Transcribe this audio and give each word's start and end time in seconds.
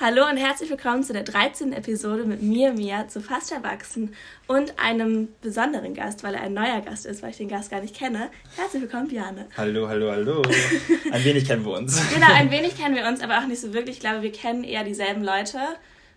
Hallo 0.00 0.28
und 0.30 0.36
herzlich 0.36 0.70
willkommen 0.70 1.02
zu 1.02 1.12
der 1.12 1.24
13. 1.24 1.72
Episode 1.72 2.22
mit 2.22 2.40
mir, 2.40 2.72
Mia, 2.72 3.08
zu 3.08 3.20
Fast 3.20 3.50
Erwachsen 3.50 4.14
und 4.46 4.78
einem 4.78 5.26
besonderen 5.42 5.92
Gast, 5.92 6.22
weil 6.22 6.34
er 6.34 6.42
ein 6.42 6.54
neuer 6.54 6.82
Gast 6.82 7.04
ist, 7.04 7.20
weil 7.20 7.30
ich 7.30 7.38
den 7.38 7.48
Gast 7.48 7.72
gar 7.72 7.80
nicht 7.80 7.96
kenne. 7.96 8.30
Herzlich 8.54 8.82
willkommen, 8.82 9.08
Bjane. 9.08 9.46
Hallo, 9.56 9.88
hallo, 9.88 10.12
hallo. 10.12 10.42
Ein 11.10 11.24
wenig 11.24 11.48
kennen 11.48 11.64
wir 11.64 11.72
uns. 11.72 12.00
genau, 12.14 12.32
ein 12.32 12.48
wenig 12.52 12.76
kennen 12.80 12.94
wir 12.94 13.08
uns, 13.08 13.22
aber 13.22 13.38
auch 13.38 13.46
nicht 13.48 13.60
so 13.60 13.74
wirklich. 13.74 13.96
Ich 13.96 14.00
glaube, 14.00 14.22
wir 14.22 14.30
kennen 14.30 14.62
eher 14.62 14.84
dieselben 14.84 15.24
Leute. 15.24 15.58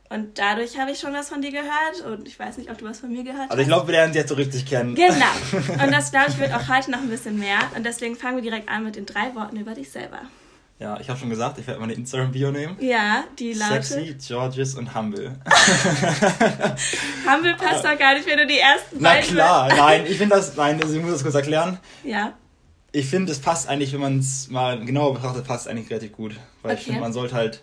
Und 0.10 0.38
dadurch 0.38 0.78
habe 0.78 0.92
ich 0.92 1.00
schon 1.00 1.14
was 1.14 1.30
von 1.30 1.42
dir 1.42 1.52
gehört 1.52 2.06
und 2.06 2.28
ich 2.28 2.38
weiß 2.38 2.60
nicht, 2.60 2.70
ob 2.70 2.78
du 2.78 2.86
was 2.86 3.00
von 3.00 3.12
mir 3.12 3.24
gehört 3.24 3.46
hast. 3.46 3.52
Also 3.52 3.62
ich 3.64 3.68
glaube, 3.68 3.88
wir 3.88 3.94
lernen 3.94 4.10
uns 4.10 4.18
jetzt 4.18 4.30
so 4.30 4.36
richtig 4.36 4.68
kennen. 4.68 4.94
Genau. 4.94 5.84
Und 5.84 5.92
das, 5.92 6.12
glaube 6.12 6.28
ich, 6.30 6.38
wird 6.38 6.54
auch 6.54 6.68
heute 6.70 6.92
noch 6.92 7.00
ein 7.00 7.10
bisschen 7.10 7.40
mehr. 7.40 7.58
Und 7.76 7.84
deswegen 7.84 8.16
fangen 8.16 8.36
wir 8.36 8.44
direkt 8.44 8.70
an 8.70 8.84
mit 8.84 8.96
den 8.96 9.08
drei 9.08 9.34
Worten 9.34 9.58
über 9.58 9.74
dich 9.74 9.90
selber. 9.90 10.20
Ja, 10.82 11.00
ich 11.00 11.08
habe 11.10 11.20
schon 11.20 11.30
gesagt, 11.30 11.60
ich 11.60 11.68
werde 11.68 11.80
meine 11.80 11.94
Instagram-Bio 11.94 12.52
nehmen. 12.52 12.76
Ja, 12.80 13.26
die 13.38 13.54
lautet... 13.54 13.86
Sexy, 13.86 14.16
Georges 14.28 14.74
und 14.74 14.96
Humble. 14.96 15.28
humble 17.28 17.56
passt 17.56 17.86
doch 17.86 17.96
gar 18.00 18.16
nicht, 18.16 18.26
wenn 18.26 18.40
du 18.40 18.48
die 18.48 18.58
ersten 18.58 18.98
Na 19.00 19.18
klar, 19.18 19.68
nein, 19.78 20.08
ich 20.08 20.18
finde 20.18 20.38
das... 20.38 20.56
Nein, 20.56 20.80
ich 20.80 21.00
muss 21.00 21.12
das 21.12 21.22
kurz 21.22 21.36
erklären. 21.36 21.78
Ja. 22.04 22.34
Ich 22.92 23.06
finde, 23.06 23.32
es 23.32 23.38
passt 23.38 23.70
eigentlich, 23.70 23.94
wenn 23.94 24.00
man 24.00 24.18
es 24.18 24.50
mal 24.50 24.84
genauer 24.84 25.14
betrachtet, 25.14 25.46
passt 25.46 25.68
eigentlich 25.68 25.88
relativ 25.92 26.14
gut. 26.14 26.36
Weil 26.64 26.72
okay. 26.72 26.80
ich 26.80 26.86
finde, 26.88 27.02
man 27.02 27.14
sollte 27.14 27.36
halt 27.36 27.62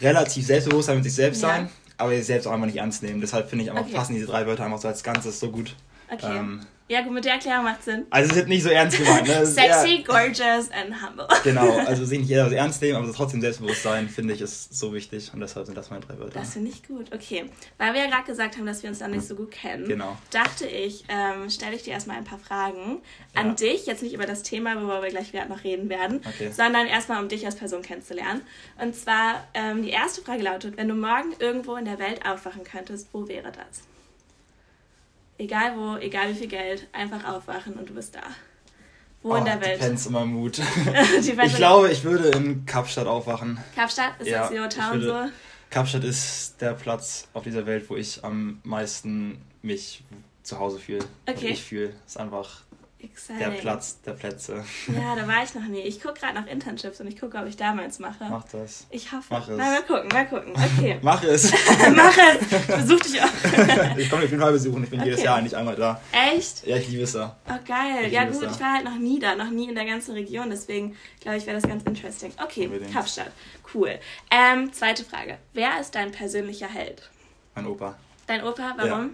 relativ 0.00 0.46
selbstbewusst 0.46 0.86
sein 0.86 0.96
mit 0.96 1.04
sich 1.04 1.14
selbst 1.14 1.42
ja. 1.42 1.48
sein, 1.48 1.68
aber 1.98 2.16
sich 2.16 2.24
selbst 2.24 2.46
auch 2.46 2.52
einfach 2.52 2.66
nicht 2.66 2.78
ernst 2.78 3.02
nehmen. 3.02 3.20
Deshalb 3.20 3.50
finde 3.50 3.64
ich 3.64 3.70
einfach, 3.72 3.84
okay. 3.84 3.94
passen 3.94 4.14
diese 4.14 4.24
drei 4.24 4.46
Wörter 4.46 4.64
einfach 4.64 4.80
so 4.80 4.88
als 4.88 5.02
Ganzes 5.02 5.38
so 5.38 5.50
gut. 5.50 5.76
Okay. 6.10 6.38
Ähm, 6.38 6.60
ja, 6.86 7.00
gut, 7.00 7.14
mit 7.14 7.24
der 7.24 7.34
Erklärung 7.34 7.64
macht 7.64 7.82
Sinn. 7.82 8.04
Also 8.10 8.30
es 8.30 8.36
ist 8.36 8.46
nicht 8.48 8.62
so 8.62 8.68
ernst 8.68 8.98
gemeint. 8.98 9.26
Ne? 9.26 9.46
Sexy, 9.46 10.04
gorgeous 10.06 10.70
and 10.70 10.94
humble. 11.02 11.26
genau, 11.42 11.78
also 11.86 12.04
sich 12.04 12.18
nicht 12.18 12.28
jeder 12.28 12.46
so 12.50 12.54
ernst 12.54 12.82
nehmen, 12.82 12.96
aber 12.96 13.10
trotzdem 13.10 13.40
Selbstbewusstsein, 13.40 14.06
finde 14.06 14.34
ich, 14.34 14.42
ist 14.42 14.78
so 14.78 14.92
wichtig. 14.92 15.32
Und 15.32 15.40
deshalb 15.40 15.64
sind 15.64 15.78
das 15.78 15.88
meine 15.88 16.04
drei 16.04 16.18
Wörter. 16.18 16.38
Das 16.38 16.52
finde 16.52 16.70
ich 16.70 16.86
gut. 16.86 17.10
Okay, 17.14 17.46
weil 17.78 17.94
wir 17.94 18.02
ja 18.02 18.10
gerade 18.10 18.24
gesagt 18.26 18.58
haben, 18.58 18.66
dass 18.66 18.82
wir 18.82 18.90
uns 18.90 18.98
dann 18.98 19.12
nicht 19.12 19.26
so 19.26 19.34
gut 19.34 19.50
kennen, 19.50 19.88
genau. 19.88 20.18
dachte 20.30 20.66
ich, 20.66 21.04
ähm, 21.08 21.48
stelle 21.48 21.74
ich 21.74 21.84
dir 21.84 21.94
erstmal 21.94 22.18
ein 22.18 22.24
paar 22.24 22.38
Fragen 22.38 23.00
an 23.34 23.48
ja. 23.48 23.54
dich. 23.54 23.86
Jetzt 23.86 24.02
nicht 24.02 24.12
über 24.12 24.26
das 24.26 24.42
Thema, 24.42 24.76
worüber 24.76 25.02
wir 25.02 25.08
gleich 25.08 25.32
wieder 25.32 25.46
noch 25.46 25.64
reden 25.64 25.88
werden, 25.88 26.20
okay. 26.26 26.50
sondern 26.52 26.86
erstmal, 26.86 27.22
um 27.22 27.30
dich 27.30 27.46
als 27.46 27.56
Person 27.56 27.80
kennenzulernen. 27.80 28.42
Und 28.78 28.94
zwar, 28.94 29.48
ähm, 29.54 29.82
die 29.82 29.90
erste 29.90 30.20
Frage 30.20 30.42
lautet, 30.42 30.76
wenn 30.76 30.88
du 30.88 30.94
morgen 30.94 31.32
irgendwo 31.38 31.76
in 31.76 31.86
der 31.86 31.98
Welt 31.98 32.26
aufwachen 32.26 32.62
könntest, 32.62 33.08
wo 33.12 33.26
wäre 33.26 33.50
das? 33.50 33.84
Egal 35.38 35.76
wo, 35.76 35.96
egal 35.96 36.30
wie 36.30 36.34
viel 36.34 36.48
Geld, 36.48 36.86
einfach 36.92 37.24
aufwachen 37.24 37.74
und 37.74 37.88
du 37.88 37.94
bist 37.94 38.14
da. 38.14 38.22
Wo 39.22 39.32
oh, 39.32 39.36
in 39.36 39.44
der 39.44 39.60
Welt? 39.60 39.80
Depends 39.80 40.06
immer 40.06 40.26
Mut. 40.26 40.60
ich 41.18 41.56
glaube, 41.56 41.90
ich 41.90 42.04
würde 42.04 42.28
in 42.28 42.66
Kapstadt 42.66 43.06
aufwachen. 43.06 43.58
Kapstadt? 43.74 44.20
Ist 44.20 44.28
ja, 44.28 44.48
das 44.48 44.50
your 44.50 44.68
town 44.68 45.00
so? 45.00 45.24
Kapstadt 45.70 46.04
ist 46.04 46.60
der 46.60 46.74
Platz 46.74 47.26
auf 47.32 47.42
dieser 47.42 47.66
Welt, 47.66 47.88
wo 47.88 47.96
ich 47.96 48.22
am 48.22 48.60
meisten 48.64 49.40
mich 49.62 50.04
zu 50.42 50.58
Hause 50.58 50.78
fühle. 50.78 51.04
Okay. 51.26 51.48
Ich 51.48 51.62
fühle. 51.62 51.94
Ist 52.06 52.18
einfach 52.18 52.60
Exciting. 53.04 53.38
Der 53.38 53.50
Platz 53.50 54.00
der 54.00 54.12
Plätze. 54.12 54.64
Ja, 54.88 55.14
da 55.14 55.28
war 55.28 55.42
ich 55.44 55.54
noch 55.54 55.66
nie. 55.66 55.80
Ich 55.80 56.00
gucke 56.00 56.20
gerade 56.20 56.34
nach 56.34 56.46
Internships 56.46 57.00
und 57.00 57.06
ich 57.06 57.20
gucke, 57.20 57.36
ob 57.36 57.46
ich 57.46 57.56
da 57.56 57.74
meins 57.74 57.98
mache. 57.98 58.24
Mach 58.30 58.44
das. 58.48 58.86
Ich 58.90 59.12
hoffe. 59.12 59.26
Mach 59.30 59.48
es. 59.48 59.56
Na, 59.56 59.64
mal 59.64 59.82
gucken, 59.82 60.08
mal 60.08 60.26
gucken. 60.26 60.52
Okay. 60.52 60.98
Mach 61.02 61.22
es. 61.22 61.52
Mach 61.94 62.16
es. 62.16 62.66
Besuch 62.66 63.00
dich 63.00 63.20
auch. 63.20 63.96
ich 63.98 64.08
komme 64.08 64.24
auf 64.24 64.30
jeden 64.30 64.40
Fall 64.40 64.52
besuchen. 64.52 64.84
Ich 64.84 64.90
bin 64.90 65.00
okay. 65.00 65.10
jedes 65.10 65.22
Jahr 65.22 65.42
nicht 65.42 65.54
einmal 65.54 65.76
da. 65.76 66.00
Echt? 66.12 66.66
Ja, 66.66 66.76
ich 66.76 66.88
liebe 66.88 67.02
es 67.02 67.12
da. 67.12 67.36
Oh, 67.48 67.58
geil. 67.66 68.06
Ich 68.06 68.12
ja, 68.12 68.24
gut. 68.24 68.42
Ich 68.42 68.60
war 68.60 68.74
halt 68.74 68.84
noch 68.84 68.98
nie 68.98 69.18
da. 69.18 69.34
Noch 69.34 69.50
nie 69.50 69.68
in 69.68 69.74
der 69.74 69.84
ganzen 69.84 70.14
Region. 70.14 70.48
Deswegen 70.50 70.96
glaube 71.20 71.36
ich, 71.36 71.46
wäre 71.46 71.60
das 71.60 71.68
ganz 71.68 71.82
interesting. 71.82 72.32
Okay, 72.42 72.66
Unbedingt. 72.66 72.92
Kapstadt. 72.92 73.32
Cool. 73.74 73.98
Ähm, 74.30 74.72
zweite 74.72 75.04
Frage. 75.04 75.38
Wer 75.52 75.80
ist 75.80 75.94
dein 75.94 76.10
persönlicher 76.10 76.68
Held? 76.68 77.10
Mein 77.54 77.66
Opa. 77.66 77.96
Dein 78.26 78.42
Opa? 78.42 78.74
Warum? 78.76 78.88
Ja. 78.88 79.10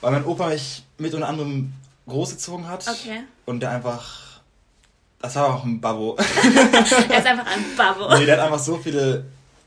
Weil 0.00 0.12
mein 0.12 0.24
Opa 0.24 0.48
mich 0.48 0.84
mit 0.98 1.14
unter 1.14 1.28
anderem 1.28 1.72
großgezogen 2.06 2.68
hat. 2.68 2.86
Okay. 2.88 3.22
Und 3.44 3.60
der 3.60 3.70
einfach. 3.70 4.40
Das 5.20 5.34
war 5.36 5.54
auch 5.54 5.64
ein 5.64 5.80
Babbo. 5.80 6.16
er 7.08 7.18
ist 7.18 7.26
einfach 7.26 7.46
ein 7.46 7.64
Babbo. 7.76 8.16
Nee, 8.16 8.26
der 8.26 8.36
hat 8.36 8.44
einfach 8.44 8.58
so 8.58 8.76
viele 8.76 9.24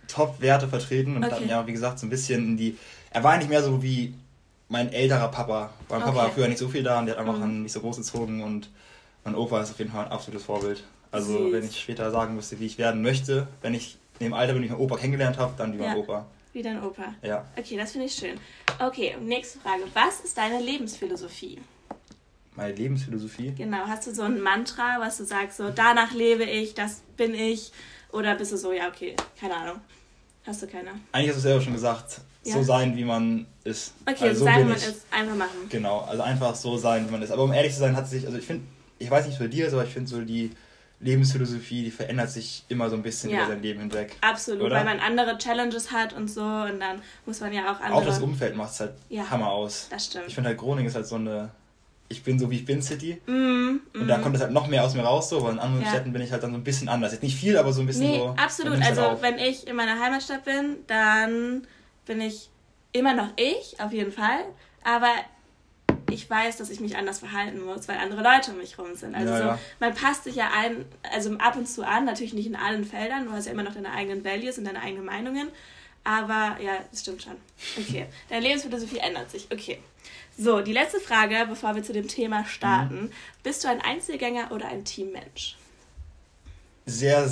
Top-Werte 0.08 0.68
vertreten 0.68 1.18
und 1.18 1.24
okay. 1.24 1.36
dann, 1.40 1.50
ja, 1.50 1.68
wie 1.68 1.74
gesagt, 1.74 2.00
so 2.00 2.06
ein 2.06 2.10
bisschen 2.10 2.50
in 2.50 2.58
die. 2.58 2.78
Er 3.12 3.24
war 3.24 3.38
nicht 3.38 3.50
mehr 3.50 3.64
so 3.64 3.82
wie 3.82 4.14
mein 4.68 4.94
älterer 4.94 5.30
Papa. 5.30 5.72
Mein 5.90 6.00
Papa 6.00 6.12
okay. 6.12 6.18
war 6.18 6.30
früher 6.32 6.48
nicht 6.48 6.60
so 6.60 6.70
viel 6.70 6.84
da 6.84 7.00
und 7.00 7.08
der 7.08 7.18
hat 7.18 7.26
einfach 7.26 7.40
mhm. 7.40 7.64
mich 7.64 7.72
so 7.72 7.80
großgezogen 7.82 8.44
und 8.44 8.70
mein 9.24 9.36
Opa 9.36 9.62
ist 9.62 9.72
auf 9.72 9.80
jeden 9.80 9.92
Fall 9.92 10.06
ein 10.06 10.12
absolutes 10.12 10.46
Vorbild. 10.46 10.84
Also, 11.12 11.38
Süß. 11.38 11.54
wenn 11.54 11.64
ich 11.64 11.80
später 11.80 12.12
sagen 12.12 12.36
müsste, 12.36 12.60
wie 12.60 12.68
ich 12.68 12.78
werden 12.78 13.02
möchte, 13.02 13.48
wenn 13.62 13.74
ich 13.74 13.98
in 14.20 14.28
dem 14.28 14.34
Alter, 14.34 14.56
wenn 14.56 14.64
ich 14.64 14.70
meinen 14.70 14.82
Opa 14.82 14.98
kennengelernt 14.98 15.38
habe, 15.40 15.54
dann 15.58 15.74
wie 15.74 15.78
mein 15.78 15.96
ja. 15.96 15.96
Opa. 15.96 16.26
Wie 16.54 16.62
dein 16.62 16.84
Opa. 16.84 17.14
Ja. 17.22 17.46
Okay, 17.58 17.78
das 17.78 17.92
finde 17.92 18.08
ich 18.08 18.14
schön. 18.14 18.40
Okay, 18.80 19.16
nächste 19.22 19.60
Frage. 19.60 19.84
Was 19.94 20.20
ist 20.22 20.38
deine 20.38 20.62
Lebensphilosophie? 20.62 21.60
Meine 22.60 22.74
Lebensphilosophie. 22.74 23.54
Genau, 23.58 23.88
hast 23.88 24.08
du 24.08 24.14
so 24.14 24.24
ein 24.24 24.42
Mantra, 24.42 24.98
was 25.00 25.18
du 25.18 25.26
sagst, 25.26 25.58
so 25.58 25.70
danach 25.70 26.14
lebe 26.14 26.44
ich, 26.44 26.74
das 26.74 27.02
bin 27.18 27.34
ich? 27.34 27.72
Oder 28.12 28.36
bist 28.36 28.52
du 28.52 28.58
so, 28.58 28.72
ja, 28.72 28.88
okay, 28.88 29.16
keine 29.40 29.56
Ahnung. 29.56 29.82
Hast 30.46 30.62
du 30.62 30.68
keine? 30.68 30.92
Eigentlich 31.12 31.30
hast 31.30 31.38
du 31.38 31.42
selber 31.42 31.62
schon 31.62 31.74
gesagt, 31.74 32.22
ja. 32.44 32.54
so 32.54 32.64
sein, 32.64 32.96
wie 32.98 33.04
man 33.06 33.46
ist. 33.64 33.94
Okay, 34.06 34.30
also 34.30 34.40
so 34.40 34.46
sein, 34.46 34.62
wie 34.62 34.70
man 34.70 34.78
ist, 34.78 35.06
einfach 35.12 35.36
machen. 35.36 35.70
Genau, 35.70 36.02
also 36.02 36.24
einfach 36.24 36.56
so 36.56 36.78
sein, 36.78 37.08
wie 37.08 37.12
man 37.12 37.22
ist. 37.22 37.32
Aber 37.32 37.44
um 37.44 37.54
ehrlich 37.54 37.74
zu 37.74 37.80
sein, 37.80 37.96
hat 37.96 38.08
sich, 38.08 38.26
also 38.26 38.38
ich 38.38 38.46
finde, 38.46 38.66
ich 38.98 39.10
weiß 39.10 39.28
nicht, 39.28 39.40
wie 39.40 39.44
bei 39.44 39.50
dir 39.50 39.68
ist, 39.68 39.74
aber 39.74 39.84
ich 39.84 39.94
finde 39.94 40.10
so 40.10 40.22
die 40.22 40.52
Lebensphilosophie, 41.02 41.84
die 41.84 41.92
verändert 41.92 42.30
sich 42.30 42.66
immer 42.68 42.90
so 42.90 42.96
ein 42.96 43.04
bisschen 43.04 43.30
ja. 43.30 43.38
über 43.38 43.48
sein 43.48 43.62
Leben 43.62 43.80
hinweg. 43.80 44.18
Absolut, 44.22 44.64
oder? 44.64 44.78
weil 44.78 44.86
man 44.86 45.00
andere 45.00 45.38
Challenges 45.38 45.92
hat 45.92 46.14
und 46.14 46.30
so 46.30 46.42
und 46.42 46.80
dann 46.80 47.02
muss 47.26 47.40
man 47.40 47.54
ja 47.54 47.72
auch 47.72 47.80
andere... 47.80 47.94
Auch 47.94 48.06
das 48.06 48.20
Umfeld 48.20 48.56
macht 48.56 48.74
es 48.74 48.80
halt 48.82 48.94
ja, 49.08 49.30
Hammer 49.30 49.50
aus. 49.50 49.88
Das 49.90 50.08
stimmt. 50.08 50.26
Ich 50.28 50.36
finde 50.36 50.50
halt 50.50 50.58
Groningen 50.58 50.88
ist 50.88 50.96
halt 50.96 51.08
so 51.08 51.16
eine 51.16 51.52
ich 52.10 52.24
bin 52.24 52.40
so 52.40 52.50
wie 52.50 52.58
ich 52.58 52.66
bin 52.66 52.82
City. 52.82 53.22
Mm, 53.28 53.78
und 53.94 54.08
da 54.08 54.18
kommt 54.18 54.36
es 54.36 54.42
halt 54.42 54.52
noch 54.52 54.68
mehr 54.68 54.84
aus 54.84 54.96
mir 54.96 55.04
raus, 55.04 55.30
so, 55.30 55.44
weil 55.44 55.54
in 55.54 55.60
anderen 55.60 55.84
ja. 55.84 55.90
Städten 55.90 56.12
bin 56.12 56.22
ich 56.24 56.32
halt 56.32 56.42
dann 56.42 56.52
so 56.52 56.58
ein 56.58 56.64
bisschen 56.64 56.90
anders. 56.90 57.12
Jetzt 57.12 57.22
nicht 57.22 57.40
viel, 57.40 57.56
aber 57.58 57.72
so 57.72 57.82
ein 57.82 57.88
bisschen 57.88 58.10
nee, 58.10 58.18
so. 58.18 58.36
Absolut. 58.36 58.82
Also 58.82 59.02
halt 59.04 59.22
wenn 59.22 59.38
ich 59.38 59.68
in 59.68 59.76
meiner 59.76 60.00
Heimatstadt 60.00 60.44
bin, 60.44 60.78
dann 60.88 61.68
bin 62.06 62.20
ich 62.20 62.50
immer 62.92 63.14
noch 63.14 63.30
ich, 63.36 63.80
auf 63.80 63.94
jeden 63.94 64.12
Fall. 64.12 64.40
Aber 64.84 65.12
ich 66.12 66.28
weiß, 66.28 66.58
dass 66.58 66.72
ich 66.72 66.80
mich 66.80 66.98
anders 66.98 67.20
verhalten 67.20 67.64
muss, 67.64 67.88
weil 67.88 67.98
andere 67.98 68.24
Leute 68.24 68.52
um 68.52 68.58
mich 68.58 68.80
rum 68.80 68.96
sind. 68.96 69.14
Also 69.14 69.32
ja, 69.32 69.38
so, 69.38 69.44
ja. 69.44 69.60
man 69.80 69.94
passt 69.94 70.24
sich 70.24 70.36
ja 70.36 70.50
ein, 70.58 70.86
also 71.14 71.36
ab 71.38 71.56
und 71.56 71.68
zu 71.68 71.86
an, 71.86 72.06
natürlich 72.06 72.34
nicht 72.34 72.48
in 72.48 72.56
allen 72.56 72.84
Feldern, 72.84 73.26
du 73.26 73.32
hast 73.32 73.46
ja 73.46 73.52
immer 73.52 73.64
noch 73.64 73.76
deine 73.76 73.92
eigenen 73.92 74.24
Values 74.24 74.58
und 74.58 74.66
deine 74.66 74.82
eigenen 74.82 75.06
Meinungen. 75.06 75.50
Aber 76.04 76.58
ja, 76.62 76.80
das 76.90 77.02
stimmt 77.02 77.24
schon. 77.24 77.36
Okay. 77.78 78.08
Deine 78.30 78.42
Lebensphilosophie 78.42 78.98
ändert 78.98 79.30
sich. 79.32 79.48
Okay. 79.52 79.80
So, 80.38 80.62
die 80.62 80.74
letzte 80.74 81.00
Frage, 81.00 81.36
bevor 81.48 81.76
wir 81.76 81.84
zu 81.84 81.92
dem 81.92 82.08
Thema 82.08 82.46
starten. 82.46 83.04
Mhm. 83.04 83.12
Bist 83.44 83.64
du 83.64 83.68
ein 83.68 83.82
Einzelgänger 83.82 84.52
oder 84.52 84.70
ein 84.70 84.86
Teammensch? 84.86 85.58
Sehr 86.86 87.28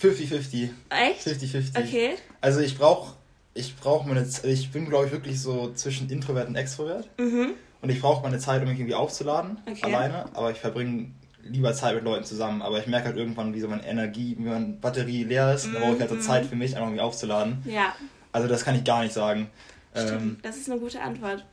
50-50. 0.00 0.70
Echt? 0.90 1.26
50-50. 1.26 1.78
Okay. 1.78 2.16
Also 2.40 2.60
ich 2.60 2.76
brauche 2.76 3.14
ich 3.54 3.76
brauche 3.76 4.08
meine 4.08 4.26
ich 4.44 4.70
bin 4.70 4.86
glaube 4.88 5.06
ich 5.06 5.12
wirklich 5.12 5.40
so 5.40 5.72
zwischen 5.74 6.10
Introvert 6.10 6.48
und 6.48 6.56
Extrovert. 6.56 7.08
Mhm. 7.18 7.54
Und 7.82 7.88
ich 7.88 8.00
brauche 8.00 8.22
meine 8.22 8.38
Zeit, 8.38 8.62
um 8.62 8.68
mich 8.68 8.78
irgendwie 8.78 8.94
aufzuladen, 8.94 9.58
okay. 9.66 9.82
alleine, 9.82 10.26
aber 10.34 10.50
ich 10.50 10.58
verbringe 10.58 11.12
lieber 11.44 11.72
Zeit 11.74 11.94
mit 11.94 12.04
Leuten 12.04 12.24
zusammen, 12.24 12.62
aber 12.62 12.78
ich 12.78 12.86
merke 12.86 13.06
halt 13.06 13.16
irgendwann, 13.16 13.54
wie 13.54 13.60
so 13.60 13.68
meine 13.68 13.86
Energie, 13.86 14.36
wie 14.38 14.48
meine 14.48 14.66
Batterie 14.66 15.24
leer 15.24 15.54
ist, 15.54 15.66
mhm. 15.66 15.74
dann 15.74 15.82
brauche 15.82 15.94
ich 15.94 16.00
halt 16.00 16.10
so 16.10 16.16
mhm. 16.16 16.22
Zeit 16.22 16.46
für 16.46 16.56
mich, 16.56 16.72
einfach 16.72 16.88
irgendwie 16.88 17.00
aufzuladen. 17.00 17.62
Ja. 17.64 17.94
Also 18.32 18.48
das 18.48 18.64
kann 18.64 18.74
ich 18.76 18.84
gar 18.84 19.02
nicht 19.02 19.12
sagen. 19.12 19.50
Stimmt, 19.92 20.10
ähm, 20.10 20.38
das 20.42 20.56
ist 20.56 20.70
eine 20.70 20.80
gute 20.80 21.00
Antwort. 21.00 21.44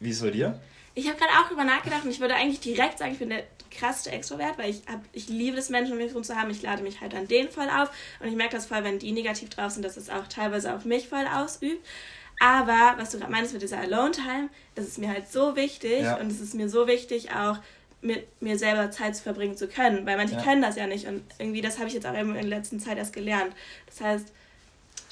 Wie 0.00 0.10
ist 0.10 0.16
es 0.16 0.22
bei 0.22 0.30
dir? 0.30 0.60
Ich 0.94 1.08
habe 1.08 1.16
gerade 1.16 1.32
auch 1.32 1.48
drüber 1.48 1.64
nachgedacht 1.64 2.04
und 2.04 2.10
ich 2.10 2.20
würde 2.20 2.34
eigentlich 2.34 2.60
direkt 2.60 2.98
sagen, 2.98 3.12
ich 3.12 3.18
bin 3.18 3.30
der 3.30 3.44
krasseste 3.70 4.10
Extrovert, 4.10 4.58
weil 4.58 4.70
ich, 4.70 4.82
hab, 4.86 5.00
ich 5.12 5.28
liebe 5.28 5.56
es, 5.56 5.70
Menschen 5.70 5.92
um 5.92 5.98
mich 5.98 6.08
herum 6.08 6.22
zu 6.22 6.36
haben. 6.36 6.50
Ich 6.50 6.62
lade 6.62 6.82
mich 6.82 7.00
halt 7.00 7.14
an 7.14 7.26
denen 7.26 7.48
voll 7.48 7.68
auf 7.68 7.90
und 8.20 8.28
ich 8.28 8.36
merke 8.36 8.56
das 8.56 8.66
voll, 8.66 8.84
wenn 8.84 8.98
die 8.98 9.12
negativ 9.12 9.48
drauf 9.48 9.72
sind, 9.72 9.84
dass 9.84 9.96
es 9.96 10.10
auch 10.10 10.26
teilweise 10.28 10.74
auf 10.74 10.84
mich 10.84 11.08
voll 11.08 11.26
ausübt. 11.26 11.84
Aber 12.40 12.94
was 12.96 13.10
du 13.10 13.18
gerade 13.18 13.32
meinst 13.32 13.52
mit 13.52 13.62
dieser 13.62 13.78
Alone-Time, 13.78 14.48
das 14.74 14.86
ist 14.86 14.98
mir 14.98 15.08
halt 15.08 15.30
so 15.30 15.56
wichtig 15.56 16.02
ja. 16.02 16.16
und 16.16 16.30
es 16.30 16.40
ist 16.40 16.54
mir 16.54 16.68
so 16.68 16.86
wichtig, 16.86 17.30
auch 17.32 17.58
mit 18.02 18.26
mir 18.42 18.58
selber 18.58 18.90
Zeit 18.90 19.16
zu 19.16 19.22
verbringen 19.22 19.56
zu 19.56 19.68
können, 19.68 20.04
weil 20.06 20.16
manche 20.16 20.34
ja. 20.34 20.42
können 20.42 20.60
das 20.60 20.76
ja 20.76 20.86
nicht 20.86 21.06
und 21.06 21.22
irgendwie 21.38 21.60
das 21.60 21.78
habe 21.78 21.88
ich 21.88 21.94
jetzt 21.94 22.06
auch 22.06 22.14
in 22.14 22.34
der 22.34 22.42
letzten 22.42 22.80
Zeit 22.80 22.98
erst 22.98 23.12
gelernt. 23.12 23.54
Das 23.86 24.00
heißt, 24.00 24.32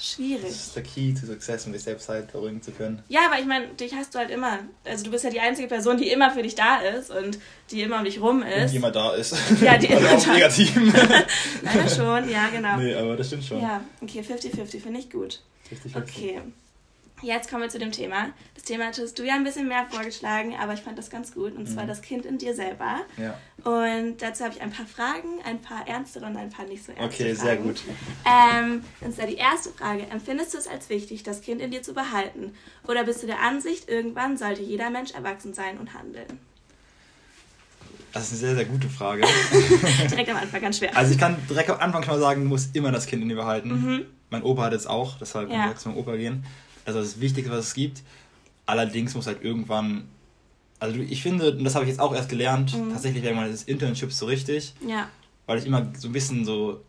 Schwierig. 0.01 0.47
Das 0.47 0.67
ist 0.67 0.75
der 0.75 0.81
Key 0.81 1.13
to 1.13 1.27
Success, 1.27 1.67
um 1.67 1.73
dich 1.73 1.83
selbst 1.83 2.09
halt 2.09 2.31
beruhigen 2.31 2.59
zu 2.59 2.71
können. 2.71 3.03
Ja, 3.07 3.27
aber 3.27 3.39
ich 3.39 3.45
meine, 3.45 3.67
dich 3.67 3.93
hast 3.93 4.15
du 4.15 4.19
halt 4.19 4.31
immer. 4.31 4.57
Also 4.83 5.03
du 5.03 5.11
bist 5.11 5.23
ja 5.23 5.29
die 5.29 5.39
einzige 5.39 5.67
Person, 5.67 5.97
die 5.97 6.09
immer 6.09 6.31
für 6.31 6.41
dich 6.41 6.55
da 6.55 6.77
ist 6.77 7.11
und 7.11 7.37
die 7.69 7.83
immer 7.83 7.99
um 7.99 8.03
dich 8.03 8.19
rum 8.19 8.41
ist. 8.41 8.63
Und 8.63 8.71
die 8.71 8.77
immer 8.77 8.89
da 8.89 9.13
ist. 9.13 9.35
Ja, 9.61 9.77
die 9.77 9.85
immer 9.91 10.09
also 10.09 10.25
da 10.25 10.33
negativ. 10.33 10.75
Leider 11.61 11.87
schon, 11.95 12.29
ja, 12.31 12.49
genau. 12.49 12.77
Nee, 12.77 12.95
aber 12.95 13.15
das 13.15 13.27
stimmt 13.27 13.45
schon. 13.45 13.61
Ja, 13.61 13.83
okay, 14.01 14.21
50-50 14.21 14.81
finde 14.81 14.99
ich 15.01 15.11
gut. 15.11 15.43
50 15.69 15.95
Okay. 15.95 16.41
Jetzt 17.21 17.49
kommen 17.49 17.61
wir 17.61 17.69
zu 17.69 17.79
dem 17.79 17.91
Thema. 17.91 18.29
Das 18.55 18.63
Thema 18.63 18.85
hattest 18.85 19.17
du 19.17 19.23
ja 19.23 19.35
ein 19.35 19.43
bisschen 19.43 19.67
mehr 19.67 19.85
vorgeschlagen, 19.89 20.55
aber 20.59 20.73
ich 20.73 20.81
fand 20.81 20.97
das 20.97 21.09
ganz 21.09 21.33
gut. 21.33 21.55
Und 21.55 21.67
zwar 21.67 21.83
mhm. 21.83 21.89
das 21.89 22.01
Kind 22.01 22.25
in 22.25 22.37
dir 22.37 22.55
selber. 22.55 23.01
Ja. 23.17 23.37
Und 23.63 24.21
dazu 24.21 24.43
habe 24.43 24.55
ich 24.55 24.61
ein 24.61 24.71
paar 24.71 24.85
Fragen, 24.85 25.39
ein 25.45 25.61
paar 25.61 25.87
ernstere 25.87 26.25
und 26.25 26.35
ein 26.35 26.49
paar 26.49 26.65
nicht 26.65 26.83
so 26.83 26.91
ernste 26.91 27.23
Okay, 27.23 27.35
Fragen. 27.35 27.47
sehr 27.47 27.57
gut. 27.57 27.81
Ähm, 28.25 28.83
und 29.01 29.15
zwar 29.15 29.27
die 29.27 29.35
erste 29.35 29.69
Frage. 29.69 30.07
Empfindest 30.11 30.53
du 30.53 30.57
es 30.57 30.67
als 30.67 30.89
wichtig, 30.89 31.23
das 31.23 31.41
Kind 31.41 31.61
in 31.61 31.71
dir 31.71 31.83
zu 31.83 31.93
behalten? 31.93 32.53
Oder 32.87 33.03
bist 33.03 33.21
du 33.21 33.27
der 33.27 33.41
Ansicht, 33.41 33.87
irgendwann 33.87 34.37
sollte 34.37 34.61
jeder 34.63 34.89
Mensch 34.89 35.11
erwachsen 35.11 35.53
sein 35.53 35.77
und 35.77 35.93
handeln? 35.93 36.39
Das 38.13 38.23
ist 38.23 38.31
eine 38.31 38.39
sehr, 38.39 38.55
sehr 38.55 38.65
gute 38.65 38.89
Frage. 38.89 39.23
direkt 40.09 40.29
am 40.29 40.37
Anfang, 40.37 40.61
ganz 40.61 40.79
schwer. 40.79 40.95
Also 40.97 41.13
ich 41.13 41.17
kann 41.17 41.37
direkt 41.49 41.69
am 41.69 41.79
Anfang 41.79 42.03
schon 42.03 42.13
mal 42.15 42.19
sagen, 42.19 42.43
du 42.43 42.49
musst 42.49 42.75
immer 42.75 42.91
das 42.91 43.05
Kind 43.05 43.21
in 43.21 43.29
dir 43.29 43.35
behalten. 43.35 43.69
Mhm. 43.69 44.05
Mein 44.29 44.43
Opa 44.43 44.63
hat 44.63 44.73
es 44.73 44.85
auch, 44.85 45.17
deshalb 45.17 45.49
ja. 45.49 45.63
kann 45.63 45.71
ich 45.71 45.77
zu 45.77 45.89
meinem 45.89 45.97
Opa 45.97 46.15
gehen. 46.15 46.43
Also 46.95 47.09
das 47.09 47.21
Wichtigste, 47.21 47.51
was 47.51 47.67
es 47.67 47.73
gibt. 47.73 48.01
Allerdings 48.65 49.15
muss 49.15 49.27
halt 49.27 49.43
irgendwann, 49.43 50.07
also 50.79 50.97
ich 50.99 51.21
finde, 51.21 51.51
und 51.51 51.63
das 51.63 51.75
habe 51.75 51.85
ich 51.85 51.89
jetzt 51.89 51.99
auch 51.99 52.13
erst 52.13 52.29
gelernt, 52.29 52.77
mhm. 52.77 52.91
tatsächlich 52.91 53.23
wäre 53.23 53.35
meines 53.35 53.63
Internships 53.63 54.17
so 54.17 54.25
richtig. 54.25 54.73
Ja. 54.87 55.09
Weil 55.45 55.59
ich 55.59 55.65
immer 55.65 55.91
so 55.97 56.07
ein 56.07 56.13
bisschen 56.13 56.45
so 56.45 56.81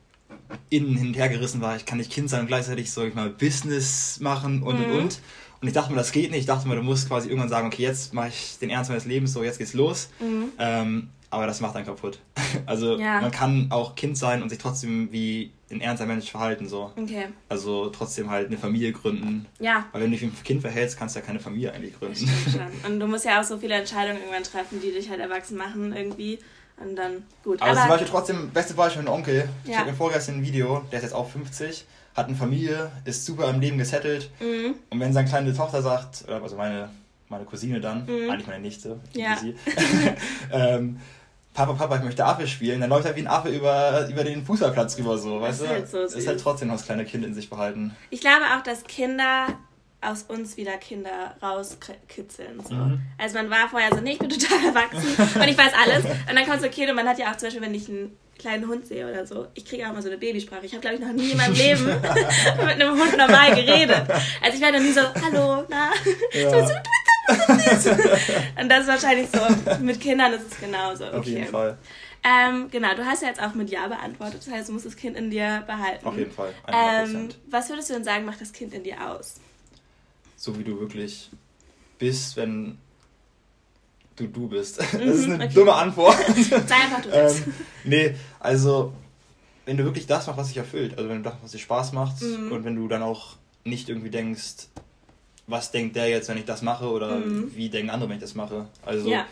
innen 0.70 0.96
hin 0.96 1.08
und 1.08 1.14
her 1.14 1.28
gerissen 1.28 1.60
war, 1.60 1.76
ich 1.76 1.86
kann 1.86 1.98
nicht 1.98 2.12
Kind 2.12 2.28
sein 2.30 2.40
und 2.40 2.46
gleichzeitig 2.46 2.90
soll 2.92 3.08
ich 3.08 3.14
mal 3.14 3.30
Business 3.30 4.20
machen 4.20 4.62
und 4.62 4.78
mhm. 4.78 4.84
und 4.84 4.98
und. 4.98 5.20
Und 5.60 5.68
ich 5.68 5.74
dachte 5.74 5.92
mir, 5.92 5.98
das 5.98 6.10
geht 6.10 6.32
nicht. 6.32 6.40
Ich 6.40 6.46
dachte 6.46 6.66
mir, 6.66 6.74
du 6.74 6.82
musst 6.82 7.06
quasi 7.06 7.28
irgendwann 7.28 7.48
sagen, 7.48 7.68
okay, 7.68 7.82
jetzt 7.82 8.12
mache 8.12 8.28
ich 8.28 8.58
den 8.60 8.68
Ernst 8.68 8.90
meines 8.90 9.04
Lebens, 9.04 9.32
so 9.32 9.44
jetzt 9.44 9.58
geht's 9.58 9.74
los. 9.74 10.08
Mhm. 10.18 10.48
Ähm, 10.58 11.08
aber 11.30 11.46
das 11.46 11.60
macht 11.60 11.76
einen 11.76 11.86
kaputt. 11.86 12.18
Also 12.66 12.98
ja. 12.98 13.20
man 13.22 13.30
kann 13.30 13.68
auch 13.70 13.94
Kind 13.94 14.18
sein 14.18 14.42
und 14.42 14.50
sich 14.50 14.58
trotzdem 14.58 15.10
wie 15.10 15.52
ein 15.72 15.80
ernster 15.80 16.06
Mensch 16.06 16.30
verhalten. 16.30 16.68
So. 16.68 16.92
Okay. 16.96 17.28
Also 17.48 17.90
trotzdem 17.90 18.30
halt 18.30 18.48
eine 18.48 18.58
Familie 18.58 18.92
gründen. 18.92 19.46
Ja. 19.58 19.86
Weil 19.92 20.02
wenn 20.02 20.10
du 20.10 20.16
dich 20.16 20.22
wie 20.22 20.26
ein 20.26 20.44
Kind 20.44 20.60
verhältst, 20.60 20.98
kannst 20.98 21.14
du 21.14 21.20
ja 21.20 21.26
keine 21.26 21.40
Familie 21.40 21.72
eigentlich 21.72 21.98
gründen. 21.98 22.28
Und 22.86 23.00
du 23.00 23.06
musst 23.06 23.24
ja 23.24 23.40
auch 23.40 23.44
so 23.44 23.58
viele 23.58 23.74
Entscheidungen 23.74 24.18
irgendwann 24.18 24.44
treffen, 24.44 24.80
die 24.80 24.92
dich 24.92 25.08
halt 25.10 25.20
erwachsen 25.20 25.56
machen 25.56 25.94
irgendwie. 25.94 26.38
Und 26.76 26.96
dann 26.96 27.24
gut. 27.44 27.60
Aber, 27.60 27.70
Aber 27.70 27.80
zum 27.80 27.88
Beispiel 27.88 28.08
trotzdem, 28.08 28.50
beste 28.50 28.74
Beispiel 28.74 29.02
mein 29.02 29.12
Onkel. 29.12 29.48
Ja. 29.64 29.70
Ich 29.70 29.78
habe 29.78 29.90
mir 29.90 29.96
vorgestern 29.96 30.36
ein 30.36 30.42
Video, 30.42 30.84
der 30.90 30.98
ist 30.98 31.04
jetzt 31.04 31.14
auch 31.14 31.28
50, 31.28 31.84
hat 32.14 32.26
eine 32.26 32.36
Familie, 32.36 32.90
ist 33.04 33.24
super 33.24 33.48
im 33.50 33.60
Leben 33.60 33.78
gesettelt. 33.78 34.30
Mhm. 34.40 34.74
Und 34.90 35.00
wenn 35.00 35.12
seine 35.12 35.28
kleine 35.28 35.54
Tochter 35.54 35.82
sagt, 35.82 36.28
also 36.28 36.56
meine, 36.56 36.90
meine 37.28 37.44
Cousine 37.44 37.80
dann, 37.80 38.06
mhm. 38.06 38.30
eigentlich 38.30 38.46
meine 38.46 38.62
Nichte, 38.62 39.00
ja. 39.12 39.36
sie, 39.36 39.54
ähm, 40.52 40.98
Papa, 41.54 41.74
Papa, 41.74 41.96
ich 41.96 42.02
möchte 42.02 42.24
Affe 42.24 42.46
spielen, 42.46 42.80
dann 42.80 42.88
läuft 42.88 43.06
er 43.06 43.14
wie 43.14 43.20
ein 43.20 43.26
Affe 43.26 43.50
über, 43.50 44.08
über 44.08 44.24
den 44.24 44.44
Fußballplatz 44.44 44.98
rüber, 44.98 45.18
so, 45.18 45.40
weißt 45.40 45.62
du? 45.62 45.68
Halt 45.68 45.88
so 45.88 45.98
ist 46.00 46.26
halt 46.26 46.40
trotzdem 46.40 46.68
noch 46.68 46.76
das 46.76 46.86
kleine 46.86 47.04
Kind 47.04 47.24
in 47.26 47.34
sich 47.34 47.50
behalten. 47.50 47.94
Ich 48.10 48.20
glaube 48.20 48.44
auch, 48.56 48.62
dass 48.62 48.84
Kinder 48.84 49.48
aus 50.00 50.22
uns 50.24 50.56
wieder 50.56 50.72
Kinder 50.78 51.36
rauskitzeln. 51.42 52.60
So. 52.66 52.74
Mhm. 52.74 53.00
Also 53.18 53.36
man 53.36 53.50
war 53.50 53.68
vorher 53.68 53.90
so, 53.94 54.00
nee, 54.00 54.12
ich 54.12 54.18
bin 54.18 54.30
total 54.30 54.58
erwachsen 54.66 55.40
und 55.40 55.48
ich 55.48 55.56
weiß 55.56 55.72
alles. 55.80 56.04
Und 56.04 56.34
dann 56.34 56.46
kommt 56.46 56.62
so 56.62 56.68
Kind 56.68 56.90
und 56.90 56.96
man 56.96 57.08
hat 57.08 57.18
ja 57.18 57.30
auch 57.30 57.36
zum 57.36 57.46
Beispiel, 57.46 57.62
wenn 57.62 57.74
ich 57.74 57.88
einen 57.88 58.16
kleinen 58.38 58.66
Hund 58.66 58.86
sehe 58.86 59.08
oder 59.08 59.24
so, 59.24 59.46
ich 59.54 59.64
kriege 59.64 59.88
auch 59.88 59.92
mal 59.92 60.02
so 60.02 60.08
eine 60.08 60.18
Babysprache. 60.18 60.66
Ich 60.66 60.72
habe, 60.72 60.80
glaube 60.80 60.96
ich, 60.96 61.00
noch 61.00 61.12
nie 61.12 61.30
in 61.30 61.36
meinem 61.36 61.54
Leben 61.54 61.84
mit 61.86 62.04
einem 62.04 62.98
Hund 62.98 63.16
normal 63.16 63.54
geredet. 63.54 64.02
Also 64.42 64.56
ich 64.56 64.60
war 64.60 64.72
noch 64.72 64.80
nie 64.80 64.90
so, 64.90 65.00
hallo, 65.00 65.64
na, 65.68 65.90
ja. 66.32 66.50
so, 66.66 66.74
und 68.60 68.68
das 68.68 68.80
ist 68.80 68.88
wahrscheinlich 68.88 69.28
so, 69.32 69.40
mit 69.82 70.00
Kindern 70.00 70.32
ist 70.32 70.52
es 70.52 70.60
genauso. 70.60 71.06
Okay. 71.06 71.16
Auf 71.16 71.26
jeden 71.26 71.46
Fall. 71.46 71.78
Ähm, 72.24 72.68
genau, 72.70 72.94
du 72.94 73.04
hast 73.04 73.22
ja 73.22 73.28
jetzt 73.28 73.42
auch 73.42 73.54
mit 73.54 73.70
Ja 73.70 73.88
beantwortet, 73.88 74.46
das 74.46 74.52
heißt, 74.52 74.68
du 74.68 74.74
musst 74.74 74.86
das 74.86 74.96
Kind 74.96 75.16
in 75.16 75.30
dir 75.30 75.64
behalten. 75.66 76.06
Auf 76.06 76.16
jeden 76.16 76.30
Fall. 76.30 76.52
Ähm, 76.68 77.28
was 77.50 77.68
würdest 77.68 77.90
du 77.90 77.94
denn 77.94 78.04
sagen, 78.04 78.24
macht 78.24 78.40
das 78.40 78.52
Kind 78.52 78.72
in 78.74 78.84
dir 78.84 79.10
aus? 79.10 79.36
So 80.36 80.56
wie 80.58 80.62
du 80.62 80.78
wirklich 80.78 81.30
bist, 81.98 82.36
wenn 82.36 82.78
du 84.16 84.26
du 84.26 84.48
bist. 84.48 84.78
Das 84.92 84.94
ist 84.94 85.24
eine 85.24 85.44
okay. 85.44 85.54
dumme 85.54 85.72
Antwort. 85.72 86.16
Sei 86.36 86.74
einfach 86.74 87.02
du 87.02 87.10
ähm, 87.10 87.54
Nee, 87.84 88.14
also 88.38 88.92
wenn 89.64 89.76
du 89.76 89.84
wirklich 89.84 90.06
das 90.06 90.26
machst, 90.26 90.38
was 90.38 90.48
dich 90.48 90.56
erfüllt, 90.56 90.96
also 90.96 91.08
wenn 91.08 91.22
du 91.22 91.30
das, 91.30 91.34
was 91.42 91.52
dir 91.52 91.58
Spaß 91.58 91.92
macht 91.92 92.20
mhm. 92.22 92.52
und 92.52 92.64
wenn 92.64 92.76
du 92.76 92.88
dann 92.88 93.02
auch 93.02 93.36
nicht 93.64 93.88
irgendwie 93.88 94.10
denkst, 94.10 94.68
was 95.52 95.70
denkt 95.70 95.94
der 95.94 96.08
jetzt, 96.08 96.28
wenn 96.28 96.38
ich 96.38 96.44
das 96.44 96.62
mache 96.62 96.90
oder 96.90 97.16
mhm. 97.16 97.54
wie 97.54 97.68
denken 97.68 97.90
andere, 97.90 98.08
wenn 98.08 98.16
ich 98.16 98.22
das 98.22 98.34
mache. 98.34 98.66
Also 98.84 99.08
ja. 99.08 99.26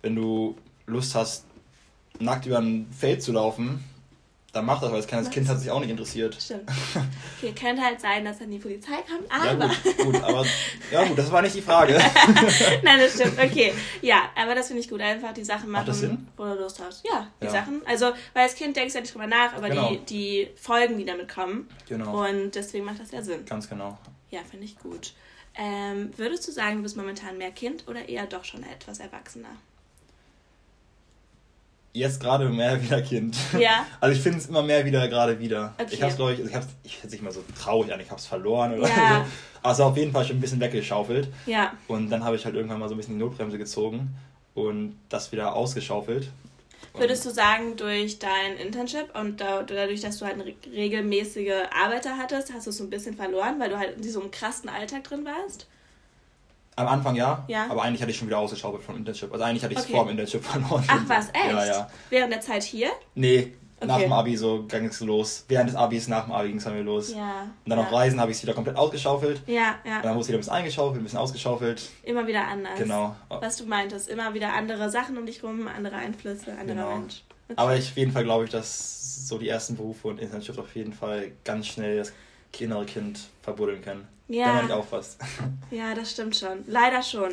wenn 0.00 0.14
du 0.14 0.56
Lust 0.86 1.14
hast, 1.14 1.44
nackt 2.18 2.46
über 2.46 2.58
ein 2.58 2.86
Feld 2.96 3.22
zu 3.22 3.32
laufen, 3.32 3.84
dann 4.52 4.64
mach 4.64 4.80
das, 4.80 4.88
weil 4.88 4.96
als 4.96 5.06
kleines 5.06 5.28
Kind 5.28 5.46
hat 5.48 5.60
sich 5.60 5.70
auch 5.70 5.80
nicht 5.80 5.90
interessiert. 5.90 6.34
Stimmt. 6.40 6.70
Okay, 7.36 7.52
könnte 7.52 7.82
halt 7.82 8.00
sein, 8.00 8.24
dass 8.24 8.38
dann 8.38 8.50
die 8.50 8.58
Polizei 8.58 8.94
kommt, 9.06 9.30
aber... 9.30 9.66
Ja 9.66 9.72
gut, 9.82 9.98
gut, 9.98 10.22
aber... 10.22 10.46
Ja 10.90 11.04
gut, 11.04 11.18
das 11.18 11.30
war 11.30 11.42
nicht 11.42 11.54
die 11.54 11.60
Frage. 11.60 11.92
Nein, 12.82 13.00
das 13.00 13.14
stimmt, 13.14 13.38
okay. 13.38 13.74
Ja, 14.00 14.30
aber 14.34 14.54
das 14.54 14.68
finde 14.68 14.80
ich 14.80 14.88
gut, 14.88 15.02
einfach 15.02 15.34
die 15.34 15.44
Sachen 15.44 15.68
machen, 15.68 15.86
das 15.86 16.00
Sinn? 16.00 16.26
wo 16.38 16.44
du 16.44 16.54
Lust 16.54 16.80
hast. 16.80 17.04
Ja, 17.04 17.28
die 17.42 17.46
ja. 17.46 17.50
Sachen. 17.50 17.82
Also, 17.84 18.06
weil 18.32 18.44
als 18.44 18.54
Kind 18.54 18.76
denkst 18.76 18.94
du 18.94 18.98
ja 18.98 19.02
nicht 19.02 19.12
drüber 19.12 19.26
nach, 19.26 19.52
aber 19.52 19.68
genau. 19.68 19.90
die, 19.90 19.98
die 19.98 20.48
Folgen, 20.56 20.96
die 20.96 21.04
damit 21.04 21.28
kommen. 21.28 21.68
Genau. 21.86 22.26
Und 22.26 22.54
deswegen 22.54 22.86
macht 22.86 23.00
das 23.00 23.10
ja 23.10 23.20
Sinn. 23.20 23.44
Ganz 23.44 23.68
genau. 23.68 23.98
Ja, 24.30 24.40
finde 24.48 24.64
ich 24.64 24.78
gut. 24.78 25.12
Ähm, 25.58 26.10
würdest 26.16 26.46
du 26.46 26.52
sagen, 26.52 26.76
du 26.76 26.82
bist 26.82 26.96
momentan 26.96 27.38
mehr 27.38 27.50
Kind 27.50 27.88
oder 27.88 28.08
eher 28.08 28.26
doch 28.26 28.44
schon 28.44 28.62
etwas 28.62 29.00
erwachsener? 29.00 29.56
Jetzt 31.92 32.20
gerade 32.20 32.48
mehr 32.50 32.82
wieder 32.82 33.00
Kind. 33.00 33.36
Ja. 33.58 33.86
Also 34.00 34.14
ich 34.14 34.22
finde 34.22 34.38
es 34.38 34.46
immer 34.46 34.62
mehr 34.62 34.84
wieder 34.84 35.08
gerade 35.08 35.38
wieder. 35.38 35.74
Okay. 35.78 35.94
Ich 35.94 36.02
habe 36.02 36.10
es, 36.10 36.16
glaube 36.16 36.34
ich, 36.34 36.40
ich 36.40 36.54
habe 36.54 36.66
ich 36.82 36.98
hätte 36.98 37.08
nicht 37.08 37.22
mal 37.22 37.32
so 37.32 37.42
traurig 37.58 37.92
an, 37.92 38.00
ich 38.00 38.10
habe 38.10 38.20
es 38.20 38.26
verloren 38.26 38.78
oder 38.78 38.88
ja. 38.88 39.24
so. 39.24 39.30
Also 39.62 39.84
auf 39.84 39.96
jeden 39.96 40.12
Fall 40.12 40.24
schon 40.24 40.36
ein 40.36 40.40
bisschen 40.40 40.60
weggeschaufelt. 40.60 41.28
Ja. 41.46 41.72
Und 41.88 42.10
dann 42.10 42.22
habe 42.22 42.36
ich 42.36 42.44
halt 42.44 42.54
irgendwann 42.54 42.78
mal 42.78 42.88
so 42.88 42.94
ein 42.94 42.98
bisschen 42.98 43.14
die 43.14 43.24
Notbremse 43.24 43.56
gezogen 43.56 44.14
und 44.54 44.98
das 45.08 45.32
wieder 45.32 45.54
ausgeschaufelt. 45.54 46.28
Würdest 46.94 47.26
du 47.26 47.30
sagen, 47.30 47.76
durch 47.76 48.18
dein 48.18 48.56
Internship 48.56 49.14
und 49.18 49.40
dadurch, 49.40 50.00
dass 50.00 50.18
du 50.18 50.24
halt 50.24 50.36
regelmäßige 50.66 51.52
Arbeiter 51.70 52.16
hattest, 52.16 52.52
hast 52.52 52.66
du 52.66 52.70
es 52.70 52.78
so 52.78 52.84
ein 52.84 52.90
bisschen 52.90 53.14
verloren, 53.14 53.60
weil 53.60 53.68
du 53.68 53.78
halt 53.78 53.96
in 53.96 54.02
diesem 54.02 54.30
krassen 54.30 54.68
Alltag 54.68 55.04
drin 55.04 55.24
warst? 55.24 55.66
Am 56.76 56.88
Anfang 56.88 57.16
ja, 57.16 57.44
ja, 57.48 57.70
aber 57.70 57.82
eigentlich 57.82 58.02
hatte 58.02 58.10
ich 58.10 58.18
schon 58.18 58.28
wieder 58.28 58.38
ausgeschaufelt 58.38 58.82
vom 58.82 58.96
Internship. 58.96 59.32
Also 59.32 59.44
eigentlich 59.44 59.62
hatte 59.62 59.72
ich 59.72 59.78
es 59.78 59.86
okay. 59.86 59.94
vor 59.94 60.04
dem 60.04 60.10
Internship 60.10 60.44
verloren. 60.44 60.84
Ach 60.88 61.02
was, 61.06 61.28
echt? 61.28 61.50
Ja, 61.50 61.64
ja. 61.64 61.90
Während 62.10 62.32
der 62.32 62.40
Zeit 62.42 62.62
hier? 62.62 62.90
Nee, 63.14 63.54
Okay. 63.90 64.00
Nach 64.00 64.08
dem 64.08 64.12
Abi 64.12 64.36
so 64.36 64.64
ging 64.64 64.86
es 64.86 65.00
los. 65.00 65.44
Während 65.48 65.70
des 65.70 65.76
Abis, 65.76 66.08
nach 66.08 66.24
dem 66.24 66.32
Abi 66.32 66.48
ging 66.48 66.58
es 66.58 66.64
dann 66.64 66.74
wieder 66.74 66.84
los. 66.84 67.12
Ja. 67.12 67.42
Und 67.42 67.70
dann 67.70 67.78
ja. 67.78 67.84
auf 67.84 67.92
Reisen 67.92 68.20
habe 68.20 68.30
ich 68.30 68.36
es 68.36 68.42
wieder 68.42 68.54
komplett 68.54 68.76
ausgeschaufelt. 68.76 69.40
Ja, 69.46 69.76
ja. 69.84 69.96
Und 69.96 70.04
dann 70.04 70.14
wurde 70.14 70.20
es 70.20 70.28
wieder 70.28 70.38
ein 70.38 70.40
bisschen 70.40 70.54
eingeschaufelt, 70.54 71.00
ein 71.00 71.04
bisschen 71.04 71.18
ausgeschaufelt. 71.18 71.90
Immer 72.02 72.26
wieder 72.26 72.46
anders. 72.46 72.78
Genau. 72.78 73.16
Was 73.28 73.56
du 73.56 73.66
meintest, 73.66 74.08
immer 74.08 74.34
wieder 74.34 74.52
andere 74.52 74.90
Sachen 74.90 75.16
um 75.16 75.26
dich 75.26 75.42
rum, 75.42 75.68
andere 75.68 75.96
Einflüsse, 75.96 76.52
anderer 76.52 76.66
genau. 76.66 76.98
Mensch. 76.98 77.22
Okay. 77.48 77.54
Aber 77.56 77.76
ich, 77.76 77.90
auf 77.90 77.96
jeden 77.96 78.12
Fall 78.12 78.24
glaube 78.24 78.44
ich, 78.44 78.50
dass 78.50 79.28
so 79.28 79.38
die 79.38 79.48
ersten 79.48 79.76
Berufe 79.76 80.08
und 80.08 80.20
Internship 80.20 80.58
auf 80.58 80.74
jeden 80.74 80.92
Fall 80.92 81.32
ganz 81.44 81.66
schnell 81.66 81.98
das 81.98 82.12
innere 82.58 82.86
Kind 82.86 83.20
verbuddeln 83.42 83.82
können. 83.82 84.08
Ja. 84.28 84.46
Wenn 84.46 84.54
man 84.54 84.64
nicht 84.64 84.74
aufpasst. 84.74 85.18
Ja, 85.70 85.94
das 85.94 86.12
stimmt 86.12 86.36
schon. 86.36 86.64
Leider 86.66 87.02
schon. 87.02 87.32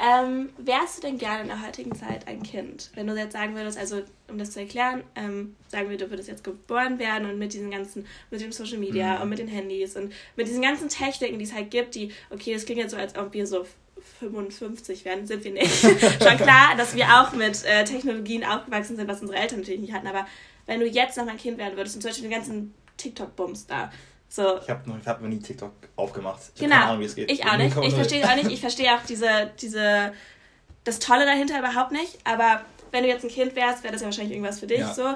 Ähm, 0.00 0.50
wärst 0.58 0.98
du 0.98 1.02
denn 1.02 1.18
gerne 1.18 1.42
in 1.42 1.48
der 1.48 1.64
heutigen 1.64 1.94
Zeit 1.94 2.26
ein 2.26 2.42
Kind? 2.42 2.90
Wenn 2.94 3.06
du 3.06 3.14
jetzt 3.14 3.32
sagen 3.32 3.54
würdest, 3.54 3.78
also 3.78 4.02
um 4.28 4.38
das 4.38 4.50
zu 4.50 4.60
erklären, 4.60 5.04
ähm, 5.14 5.54
sagen 5.68 5.90
wir, 5.90 5.96
du 5.96 6.10
würdest 6.10 6.28
jetzt 6.28 6.42
geboren 6.42 6.98
werden 6.98 7.28
und 7.28 7.38
mit 7.38 7.52
diesen 7.52 7.70
ganzen, 7.70 8.06
mit 8.30 8.40
dem 8.40 8.52
Social 8.52 8.78
Media 8.78 9.16
mhm. 9.16 9.22
und 9.22 9.28
mit 9.28 9.38
den 9.38 9.48
Handys 9.48 9.96
und 9.96 10.12
mit 10.34 10.48
diesen 10.48 10.62
ganzen 10.62 10.88
Techniken, 10.88 11.38
die 11.38 11.44
es 11.44 11.52
halt 11.52 11.70
gibt, 11.70 11.94
die, 11.94 12.12
okay, 12.30 12.54
das 12.54 12.64
klingt 12.64 12.80
jetzt 12.80 12.92
so, 12.92 12.96
als 12.96 13.16
ob 13.16 13.32
wir 13.32 13.46
so 13.46 13.66
55 14.18 15.04
werden, 15.04 15.26
sind 15.26 15.44
wir 15.44 15.52
nicht. 15.52 15.72
Schon 15.80 16.36
klar, 16.36 16.74
dass 16.76 16.96
wir 16.96 17.06
auch 17.06 17.32
mit 17.32 17.64
äh, 17.64 17.84
Technologien 17.84 18.44
aufgewachsen 18.44 18.96
sind, 18.96 19.08
was 19.08 19.20
unsere 19.20 19.38
Eltern 19.38 19.60
natürlich 19.60 19.80
nicht 19.80 19.92
hatten, 19.92 20.06
aber 20.06 20.26
wenn 20.66 20.80
du 20.80 20.86
jetzt 20.86 21.16
noch 21.16 21.26
ein 21.26 21.36
Kind 21.36 21.58
werden 21.58 21.76
würdest 21.76 21.96
und 21.96 22.02
zum 22.02 22.10
Beispiel 22.10 22.28
den 22.28 22.36
ganzen 22.36 22.74
TikTok-Bums 22.96 23.66
da, 23.66 23.92
so. 24.34 24.58
Ich 24.62 24.70
habe 24.70 24.88
noch, 24.88 25.04
hab 25.04 25.20
noch 25.20 25.28
nie 25.28 25.38
TikTok 25.38 25.72
aufgemacht. 25.94 26.40
Ich 26.54 26.60
genau. 26.60 26.74
keine 26.74 26.86
Ahnung, 26.86 27.00
wie 27.00 27.04
es 27.04 27.14
geht. 27.14 27.30
Ich 27.30 27.44
auch 27.44 27.58
nicht. 27.58 27.76
Ich 27.76 27.92
verstehe 27.92 28.24
auch 28.24 28.34
nicht. 28.34 28.50
Ich 28.50 28.60
verstehe 28.60 28.94
auch 28.94 29.02
diese, 29.06 29.50
diese, 29.60 30.14
das 30.84 31.00
Tolle 31.00 31.26
dahinter 31.26 31.58
überhaupt 31.58 31.92
nicht. 31.92 32.18
Aber 32.24 32.62
wenn 32.92 33.02
du 33.02 33.10
jetzt 33.10 33.24
ein 33.24 33.30
Kind 33.30 33.54
wärst, 33.56 33.82
wäre 33.82 33.92
das 33.92 34.00
ja 34.00 34.06
wahrscheinlich 34.06 34.32
irgendwas 34.32 34.58
für 34.58 34.66
dich. 34.66 34.78
Ja. 34.78 34.94
So. 34.94 35.14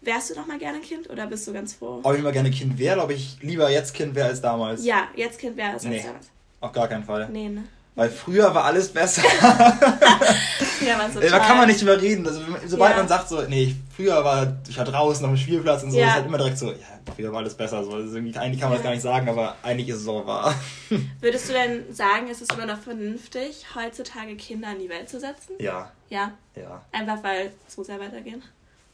Wärst 0.00 0.30
du 0.30 0.34
noch 0.34 0.48
mal 0.48 0.58
gerne 0.58 0.78
ein 0.78 0.82
Kind 0.82 1.08
oder 1.08 1.28
bist 1.28 1.46
du 1.46 1.52
ganz 1.52 1.74
froh? 1.74 2.00
Ob 2.02 2.16
ich 2.16 2.22
mal 2.22 2.32
gerne 2.32 2.50
Kind 2.50 2.76
wäre, 2.76 3.00
ob 3.00 3.10
ich 3.10 3.38
lieber 3.40 3.70
jetzt 3.70 3.94
Kind 3.94 4.16
wäre 4.16 4.28
als 4.28 4.40
damals. 4.40 4.84
Ja, 4.84 5.08
jetzt 5.14 5.38
Kind 5.38 5.56
wäre 5.56 5.70
als 5.70 5.84
nee, 5.84 6.02
damals. 6.04 6.28
Auf 6.60 6.72
gar 6.72 6.88
keinen 6.88 7.04
Fall. 7.04 7.28
Nee, 7.30 7.48
ne? 7.48 7.64
Weil 7.96 8.10
früher 8.10 8.54
war 8.54 8.64
alles 8.64 8.90
besser. 8.90 9.22
ja, 10.86 10.98
man 10.98 11.10
so 11.10 11.18
Da 11.18 11.38
kann 11.38 11.56
man 11.56 11.66
nicht 11.66 11.80
drüber 11.80 11.98
reden. 11.98 12.26
Also, 12.26 12.42
sobald 12.66 12.90
ja. 12.90 12.98
man 12.98 13.08
sagt 13.08 13.30
so, 13.30 13.40
nee, 13.48 13.74
früher 13.96 14.22
war 14.22 14.54
ich 14.68 14.76
war 14.76 14.84
draußen 14.84 15.24
auf 15.24 15.32
dem 15.32 15.38
Spielplatz 15.38 15.82
und 15.82 15.92
so, 15.92 15.98
ja. 15.98 16.08
ist 16.08 16.12
halt 16.12 16.26
immer 16.26 16.36
direkt 16.36 16.58
so, 16.58 16.72
ja, 16.72 16.76
früher 17.14 17.32
war 17.32 17.38
alles 17.38 17.54
besser. 17.54 17.82
So. 17.82 17.92
Also 17.92 18.18
eigentlich 18.18 18.36
kann 18.36 18.68
man 18.68 18.72
ja. 18.72 18.76
das 18.76 18.82
gar 18.82 18.90
nicht 18.90 19.00
sagen, 19.00 19.30
aber 19.30 19.56
eigentlich 19.62 19.88
ist 19.88 20.02
es 20.02 20.08
auch 20.08 20.26
wahr. 20.26 20.54
Würdest 21.22 21.48
du 21.48 21.54
denn 21.54 21.94
sagen, 21.94 22.28
ist 22.28 22.42
es 22.42 22.50
immer 22.50 22.66
noch 22.66 22.78
vernünftig, 22.78 23.64
heutzutage 23.74 24.36
Kinder 24.36 24.72
in 24.72 24.80
die 24.80 24.90
Welt 24.90 25.08
zu 25.08 25.18
setzen? 25.18 25.54
Ja. 25.58 25.90
Ja? 26.10 26.32
Ja. 26.54 26.82
Einfach 26.92 27.24
weil 27.24 27.52
es 27.66 27.78
muss 27.78 27.88
ja 27.88 27.98
weitergehen? 27.98 28.42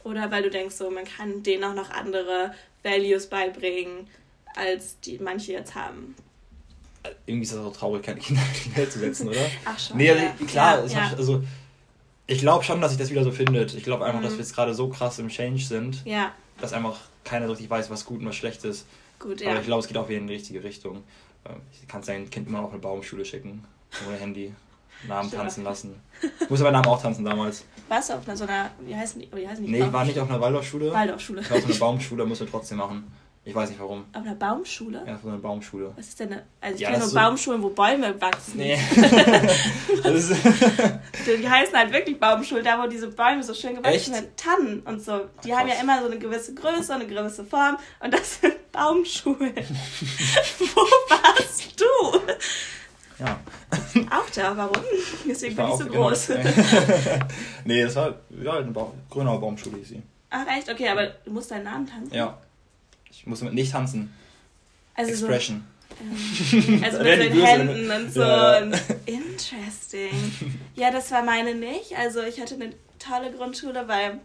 Oder 0.04 0.30
weil 0.30 0.44
du 0.44 0.50
denkst 0.50 0.76
so, 0.76 0.88
man 0.92 1.04
kann 1.04 1.42
denen 1.42 1.64
auch 1.64 1.74
noch 1.74 1.90
andere 1.90 2.54
Values 2.84 3.26
beibringen, 3.26 4.06
als 4.54 5.00
die 5.00 5.18
manche 5.18 5.52
jetzt 5.52 5.74
haben? 5.74 6.14
Irgendwie 7.26 7.44
ist 7.44 7.52
das 7.52 7.60
auch 7.60 7.76
traurig, 7.76 8.02
keine 8.02 8.20
Kinder 8.20 8.42
in 8.42 8.70
die 8.70 8.76
Welt 8.76 8.92
zu 8.92 8.98
setzen, 8.98 9.28
oder? 9.28 9.40
Ach 9.64 9.78
schon. 9.78 9.96
Nee, 9.96 10.10
also, 10.10 10.22
ja. 10.22 10.46
klar, 10.46 10.86
ja, 10.86 10.92
ja. 10.92 11.12
also 11.16 11.42
ich 12.26 12.38
glaube 12.38 12.64
schon, 12.64 12.80
dass 12.80 12.92
sich 12.92 13.00
das 13.00 13.10
wieder 13.10 13.24
so 13.24 13.32
findet. 13.32 13.74
Ich 13.74 13.84
glaube 13.84 14.04
einfach, 14.04 14.20
mhm. 14.20 14.24
dass 14.24 14.32
wir 14.32 14.40
jetzt 14.40 14.54
gerade 14.54 14.74
so 14.74 14.88
krass 14.88 15.18
im 15.18 15.28
Change 15.28 15.62
sind, 15.62 16.04
dass 16.60 16.72
einfach 16.72 16.98
keiner 17.24 17.46
so 17.46 17.52
richtig 17.52 17.70
weiß, 17.70 17.90
was 17.90 18.04
gut 18.04 18.20
und 18.20 18.26
was 18.26 18.36
schlecht 18.36 18.64
ist. 18.64 18.86
Gut, 19.18 19.40
ja. 19.40 19.50
Aber 19.50 19.60
ich 19.60 19.66
glaube, 19.66 19.80
es 19.80 19.88
geht 19.88 19.96
auch 19.96 20.08
wieder 20.08 20.18
in 20.18 20.26
die 20.26 20.34
richtige 20.34 20.64
Richtung. 20.64 21.04
Ähm, 21.48 21.60
ich 21.72 21.86
kann 21.86 22.02
sein 22.02 22.28
Kind 22.30 22.48
immer 22.48 22.60
noch 22.60 22.70
eine 22.70 22.80
Baumschule 22.80 23.24
schicken, 23.24 23.64
ohne 24.06 24.16
Handy. 24.16 24.52
Namen 25.08 25.28
Stimmt. 25.28 25.42
tanzen 25.42 25.64
lassen. 25.64 26.00
Ich 26.40 26.48
musste 26.48 26.62
meinen 26.64 26.74
Namen 26.74 26.86
auch 26.86 27.02
tanzen 27.02 27.24
damals. 27.24 27.64
Warst 27.88 28.10
du 28.10 28.14
auf 28.14 28.26
einer 28.26 28.36
so 28.36 28.44
einer, 28.44 28.70
wie 28.86 28.94
heißen 28.94 29.20
die? 29.20 29.28
Wie 29.34 29.48
heißen 29.48 29.64
die 29.64 29.72
nee, 29.72 29.82
ich 29.82 29.92
war 29.92 30.04
nicht 30.04 30.18
auf 30.18 30.30
einer 30.30 30.40
Waldorfschule. 30.40 30.92
Waldorfschule. 30.92 31.40
Ich 31.40 31.50
war 31.50 31.58
auf 31.58 31.64
einer 31.64 31.74
Baumschule, 31.74 32.24
musste 32.24 32.46
trotzdem 32.46 32.78
machen. 32.78 33.12
Ich 33.44 33.52
weiß 33.52 33.70
nicht 33.70 33.80
warum. 33.80 34.04
Auf 34.12 34.22
einer 34.22 34.36
Baumschule? 34.36 35.02
Ja, 35.04 35.16
auf 35.16 35.26
einer 35.26 35.36
Baumschule. 35.36 35.92
Was 35.96 36.06
ist 36.06 36.20
denn 36.20 36.32
eine, 36.32 36.44
Also 36.60 36.76
ich 36.76 36.82
ja, 36.82 36.90
kenne 36.90 37.00
nur 37.00 37.08
so 37.08 37.16
Baumschulen, 37.16 37.60
wo 37.60 37.70
Bäume 37.70 38.20
wachsen. 38.20 38.58
Nee. 38.58 38.78
die 41.26 41.48
heißen 41.48 41.76
halt 41.76 41.92
wirklich 41.92 42.20
Baumschulen, 42.20 42.64
da 42.64 42.80
wo 42.80 42.86
diese 42.86 43.08
Bäume 43.08 43.42
so 43.42 43.52
schön 43.52 43.74
gewachsen 43.74 44.14
sind. 44.14 44.36
Tannen 44.36 44.80
und 44.82 45.02
so. 45.02 45.22
Die 45.42 45.52
Ach, 45.52 45.58
haben 45.58 45.68
ja 45.68 45.74
immer 45.80 46.00
so 46.00 46.06
eine 46.06 46.20
gewisse 46.20 46.54
Größe, 46.54 46.94
eine 46.94 47.08
gewisse 47.08 47.44
Form 47.44 47.78
und 47.98 48.14
das 48.14 48.40
sind 48.40 48.70
Baumschulen. 48.70 49.56
wo 50.58 50.80
warst 51.10 51.80
du? 51.80 52.20
Ja. 53.18 53.40
Auch 54.10 54.30
da, 54.30 54.56
warum? 54.56 54.84
Deswegen 55.26 55.56
bin 55.56 55.66
ich 55.68 55.74
so 55.74 55.86
groß. 55.86 56.28
nee, 57.64 57.82
das 57.82 57.96
war 57.96 58.14
ja, 58.40 58.52
eine 58.58 58.70
ba 58.70 58.92
Grünauer 59.10 59.40
Baumschule 59.40 59.78
hieß 59.78 59.88
sie. 59.88 60.02
Ach 60.30 60.46
echt? 60.46 60.70
Okay, 60.70 60.88
aber 60.88 61.08
du 61.24 61.32
musst 61.32 61.50
deinen 61.50 61.64
Namen 61.64 61.88
tanzen? 61.88 62.14
Ja. 62.14 62.38
Ich 63.12 63.26
muss 63.26 63.42
nicht 63.42 63.72
tanzen. 63.72 64.12
Also 64.94 65.10
Expression. 65.10 65.64
So, 66.50 66.56
ähm, 66.56 66.82
also 66.84 66.98
mit 66.98 67.20
den 67.20 67.44
Händen 67.44 67.90
und 67.90 68.12
so. 68.12 68.22
Ja. 68.22 68.58
Interesting. 69.06 70.32
Ja, 70.74 70.90
das 70.90 71.10
war 71.10 71.22
meine 71.22 71.54
nicht. 71.54 71.96
Also 71.96 72.22
ich 72.22 72.40
hatte 72.40 72.54
eine 72.54 72.72
tolle 72.98 73.30
Grundschule, 73.32 73.86
weil 73.86 74.18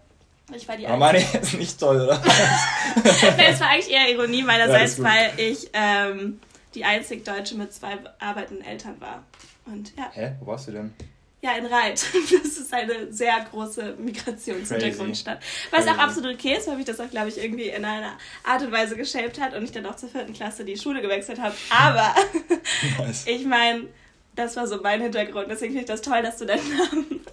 ich 0.56 0.67
war 0.67 0.77
die 0.77 0.88
Aber 0.88 0.98
meine 0.98 1.20
ist 1.20 1.53
nicht 1.56 1.79
toll, 1.79 2.01
oder? 2.01 2.17
das 3.03 3.60
war 3.60 3.70
eigentlich 3.70 3.91
eher 3.91 4.10
Ironie 4.10 4.44
meinerseits, 4.44 4.98
ja, 4.98 5.03
weil 5.03 5.32
ich 5.38 5.70
ähm, 5.74 6.39
die 6.74 6.86
einzig 6.86 7.25
Deutsche 7.25 7.56
mit 7.56 7.74
zwei 7.74 7.98
arbeitenden 8.20 8.65
Eltern 8.65 9.00
war. 9.01 9.24
Und 9.65 9.94
ja. 9.98 10.10
Hä? 10.13 10.36
Wo 10.39 10.48
warst 10.48 10.70
du 10.70 10.72
denn? 10.72 10.94
Ja, 11.41 11.51
in 11.56 11.65
Reit. 11.65 12.03
Das 12.44 12.58
ist 12.58 12.74
eine 12.74 13.12
sehr 13.13 13.46
große 13.51 13.96
Migrationshintergrundstadt. 13.98 15.39
Was 15.70 15.86
Crazy. 15.86 15.96
auch 15.96 16.03
absolut 16.03 16.34
okay 16.34 16.56
ist, 16.58 16.67
weil 16.67 16.77
mich 16.77 16.86
das 16.86 17.00
auch, 17.00 17.10
glaube 17.10 17.29
ich, 17.29 17.38
irgendwie 17.38 17.70
in 17.70 17.86
einer 17.86 18.17
Art 18.44 18.62
und 18.63 18.72
Weise 18.72 18.96
geschämt 18.96 19.39
hat 19.39 19.53
und 19.53 19.63
ich 19.63 19.72
dann 19.72 19.86
auch 19.86 19.96
zur 19.96 20.10
vierten 20.10 20.34
Klasse 20.34 20.65
die 20.65 20.77
Schule 20.77 21.01
gewechselt 21.01 21.39
habe. 21.39 21.56
Aber 21.70 22.15
nice. 23.00 23.25
ich 23.27 23.46
meine, 23.46 23.88
das 24.36 24.56
war 24.56 24.67
so 24.67 24.82
mein 24.82 25.01
Hintergrund. 25.01 25.48
Deswegen 25.50 25.74
finde 25.74 25.82
ich 25.82 25.88
das 25.88 26.01
toll, 26.01 26.22
dass 26.22 26.38
du 26.38 26.46
deinen 26.46 26.77
Namen 26.77 27.25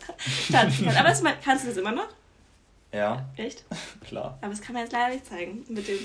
tanzen 0.50 0.84
kannst. 0.84 1.00
Aber 1.00 1.08
das, 1.08 1.22
kannst 1.42 1.64
du 1.64 1.68
das 1.68 1.78
immer 1.78 1.92
noch? 1.92 2.08
Ja. 2.92 3.24
Echt? 3.36 3.64
Klar. 4.06 4.38
Aber 4.40 4.50
das 4.50 4.60
kann 4.60 4.74
man 4.74 4.82
jetzt 4.82 4.92
leider 4.92 5.14
nicht 5.14 5.26
zeigen 5.26 5.64
mit 5.68 5.88
dem 5.88 5.98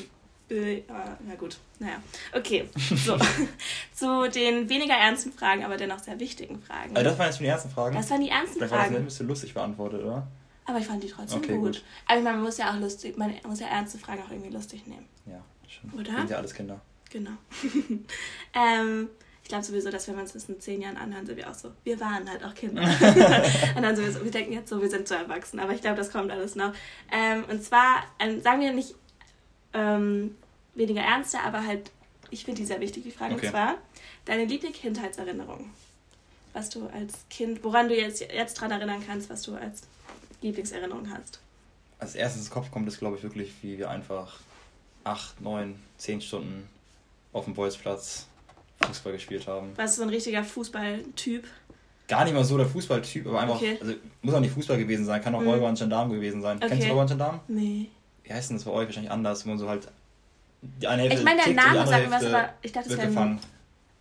äh, 0.50 0.84
na 1.28 1.36
gut, 1.36 1.58
naja. 1.80 2.02
Okay, 2.34 2.68
so. 2.76 3.18
Zu 3.94 4.30
den 4.30 4.70
weniger 4.70 4.96
ernsten 4.96 5.32
Fragen, 5.32 5.64
aber 5.64 5.78
dennoch 5.78 6.00
sehr 6.00 6.20
wichtigen 6.20 6.62
Fragen. 6.62 6.96
Also 6.96 7.10
das 7.10 7.20
waren 7.20 7.28
jetzt 7.28 7.40
die 7.40 7.46
ernsten 7.46 7.70
Fragen? 7.70 7.96
Das 7.96 8.10
waren 8.10 8.22
die 8.22 8.30
ernsten 8.30 8.58
Vielleicht 8.58 8.74
Fragen. 8.74 8.84
Vielleicht 8.84 8.94
war 8.94 9.00
das 9.00 9.02
ein 9.02 9.06
bisschen 9.06 9.28
lustig 9.28 9.54
beantwortet, 9.54 10.04
oder? 10.04 10.28
Aber 10.66 10.78
ich 10.78 10.86
fand 10.86 11.04
die 11.04 11.08
trotzdem 11.08 11.40
okay, 11.40 11.56
gut. 11.56 11.66
gut. 11.66 11.84
Aber 12.08 12.18
ich 12.20 12.24
meine, 12.24 12.38
man 12.38 12.46
muss 12.46 12.58
ja 12.58 12.72
auch 12.72 12.80
lustig, 12.80 13.18
man 13.18 13.34
muss 13.48 13.60
ja 13.60 13.68
ernste 13.68 13.98
Fragen 13.98 14.22
auch 14.22 14.32
irgendwie 14.32 14.52
lustig 14.52 14.86
nehmen. 14.86 15.08
Ja, 15.26 15.44
schon. 15.68 16.00
Oder? 16.00 16.18
Sind 16.18 16.30
ja 16.30 16.38
alles 16.38 16.54
Kinder. 16.54 16.80
Genau. 17.12 17.32
ähm, 18.54 19.10
ich 19.42 19.50
glaube 19.50 19.66
sowieso, 19.66 19.90
dass 19.90 20.08
wenn 20.08 20.20
uns 20.20 20.34
das 20.34 20.48
in 20.48 20.60
zehn 20.60 20.80
Jahren 20.80 20.98
anhören, 20.98 21.26
sind 21.26 21.38
wir 21.38 21.50
auch 21.50 21.56
so, 21.56 21.72
wir 21.84 22.00
waren 22.00 22.30
halt 22.30 22.44
auch 22.44 22.54
Kinder. 22.54 22.84
und 23.76 23.82
dann 23.82 23.96
sowieso, 23.96 24.24
wir 24.24 24.30
denken 24.30 24.54
jetzt 24.54 24.70
so, 24.70 24.80
wir 24.80 24.92
sind 24.92 25.08
so 25.08 25.16
erwachsen. 25.16 25.60
Aber 25.60 25.74
ich 25.74 25.82
glaube, 25.82 25.98
das 25.98 26.12
kommt 26.12 26.30
alles 26.32 26.56
noch. 26.56 26.72
Ähm, 27.12 27.46
und 27.50 27.64
zwar, 27.64 28.04
ähm, 28.20 28.42
sagen 28.44 28.62
wir 28.62 28.72
nicht 28.74 28.94
ähm, 29.74 30.36
weniger 30.76 31.02
ernster, 31.02 31.44
aber 31.44 31.66
halt, 31.66 31.92
ich 32.30 32.46
finde 32.46 32.62
die 32.62 32.66
sehr 32.66 32.80
wichtig, 32.80 33.04
die 33.04 33.12
Frage. 33.12 33.36
Okay. 33.36 33.48
Und 33.48 33.52
zwar, 33.52 33.76
deine 34.26 34.46
Lieblings-Kindheitserinnerung. 34.46 35.70
Was 36.54 36.70
du 36.70 36.88
als 36.88 37.14
Kind, 37.30 37.64
woran 37.64 37.90
du 37.90 37.96
jetzt, 37.96 38.22
jetzt 38.22 38.56
dran 38.56 38.72
erinnern 38.72 39.04
kannst, 39.06 39.30
was 39.30 39.44
du 39.44 39.56
als 39.56 39.84
Lieblingserinnerung 40.42 41.10
hast. 41.12 41.40
Als 42.00 42.16
erstes 42.16 42.44
ins 42.44 42.50
Kopf 42.50 42.72
kommt 42.72 42.88
es, 42.88 42.98
glaube 42.98 43.18
ich, 43.18 43.24
wirklich, 43.24 43.54
wie 43.62 43.78
wir 43.78 43.90
einfach 43.90 44.40
acht, 45.04 45.40
neun, 45.42 45.80
zehn 45.98 46.22
Stunden 46.22 46.68
auf 47.34 47.46
dem 47.46 47.54
Bolzplatz 47.54 48.26
Fußball 48.82 49.14
gespielt 49.14 49.48
haben. 49.48 49.78
Warst 49.78 49.98
du 49.98 50.02
so 50.02 50.08
ein 50.08 50.10
richtiger 50.10 50.44
Fußballtyp? 50.44 51.46
Gar 52.08 52.24
nicht 52.24 52.34
mal 52.34 52.44
so 52.44 52.58
der 52.58 52.66
Fußballtyp, 52.66 53.28
aber 53.28 53.42
einfach, 53.42 53.58
okay. 53.58 53.78
also 53.80 53.94
muss 54.22 54.34
auch 54.34 54.40
nicht 54.40 54.54
Fußball 54.54 54.78
gewesen 54.78 55.06
sein, 55.06 55.22
kann 55.22 55.36
auch 55.36 55.42
mhm. 55.42 55.50
Räuber 55.50 55.68
und 55.68 55.78
Gendarm 55.78 56.10
gewesen 56.10 56.42
sein. 56.42 56.58
Okay. 56.58 56.70
Kennst 56.70 56.86
du 56.86 56.90
Räuber 56.90 57.02
und 57.02 57.08
Gendarm? 57.08 57.40
Nee. 57.48 57.90
Wie 58.30 58.34
heißt 58.36 58.52
denn 58.52 58.58
das 58.58 58.64
bei 58.64 58.72
euch 58.72 58.86
wahrscheinlich 58.86 59.12
anders, 59.12 59.44
wo 59.44 59.50
man 59.50 59.58
so 59.58 59.68
halt 59.68 59.88
die 60.62 60.86
eine 60.86 61.02
Hälfte 61.02 61.18
Ich 61.18 61.26
meine, 61.26 61.42
der 61.44 61.54
Name 61.56 61.88
sagt 61.88 62.06
mir 62.06 62.12
was, 62.12 62.26
aber 62.26 62.50
ich 62.62 62.72
dachte, 62.72 62.90
das 62.90 62.98
wäre 63.00 63.20
ein... 63.20 63.40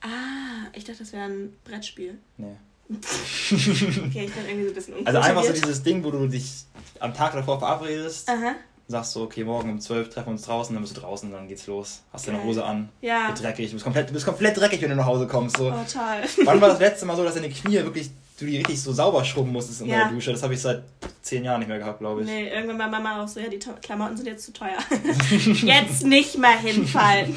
Ah, 0.02 0.68
ich 0.74 0.84
dachte, 0.84 0.98
das 0.98 1.12
wäre 1.14 1.24
ein 1.24 1.56
Brettspiel. 1.64 2.18
Nee. 2.36 2.56
okay, 2.90 4.26
ich 4.26 4.32
bin 4.34 4.46
irgendwie 4.46 4.64
so 4.64 4.68
ein 4.68 4.74
bisschen 4.74 5.06
Also 5.06 5.18
einfach 5.18 5.44
so 5.44 5.52
dieses 5.54 5.82
Ding, 5.82 6.04
wo 6.04 6.10
du 6.10 6.26
dich 6.26 6.64
am 7.00 7.14
Tag 7.14 7.32
davor 7.32 7.58
verabredest. 7.58 8.28
Aha 8.28 8.54
sagst 8.88 9.14
du, 9.14 9.22
okay, 9.22 9.44
morgen 9.44 9.70
um 9.70 9.80
12 9.80 10.08
treffen 10.08 10.28
wir 10.28 10.32
uns 10.32 10.42
draußen, 10.42 10.74
dann 10.74 10.82
bist 10.82 10.96
du 10.96 11.00
draußen, 11.02 11.30
dann 11.30 11.46
geht's 11.46 11.66
los. 11.66 12.00
Hast 12.10 12.26
deine 12.26 12.42
Hose 12.42 12.64
an, 12.64 12.88
ja. 13.02 13.32
Dreckig, 13.32 13.66
du 13.66 13.74
bist, 13.74 13.84
komplett, 13.84 14.08
du 14.08 14.14
bist 14.14 14.24
komplett 14.24 14.56
dreckig, 14.56 14.80
wenn 14.80 14.88
du 14.88 14.96
nach 14.96 15.04
Hause 15.04 15.26
kommst. 15.26 15.58
So. 15.58 15.68
Oh, 15.68 15.84
toll. 15.92 16.46
Wann 16.46 16.60
war 16.60 16.70
das 16.70 16.80
letzte 16.80 17.04
Mal 17.04 17.14
so, 17.14 17.22
dass 17.22 17.34
deine 17.34 17.50
Knie 17.50 17.74
wirklich, 17.84 18.10
du 18.38 18.46
die 18.46 18.56
richtig 18.56 18.80
so 18.80 18.92
sauber 18.92 19.24
schrubben 19.24 19.52
musstest 19.52 19.80
in 19.82 19.88
ja. 19.88 20.04
der 20.04 20.08
Dusche? 20.08 20.32
Das 20.32 20.42
habe 20.42 20.54
ich 20.54 20.60
seit 20.60 20.82
zehn 21.22 21.44
Jahren 21.44 21.60
nicht 21.60 21.68
mehr 21.68 21.78
gehabt, 21.78 21.98
glaube 21.98 22.22
ich. 22.22 22.26
Nee, 22.26 22.48
irgendwann 22.48 22.78
war 22.78 22.88
Mama 22.88 23.22
auch 23.22 23.28
so, 23.28 23.40
ja, 23.40 23.48
die 23.48 23.58
Klamotten 23.58 24.16
sind 24.16 24.26
jetzt 24.26 24.44
zu 24.44 24.52
teuer. 24.52 24.78
jetzt 25.62 26.04
nicht 26.04 26.38
mehr 26.38 26.58
hinfallen. 26.58 27.36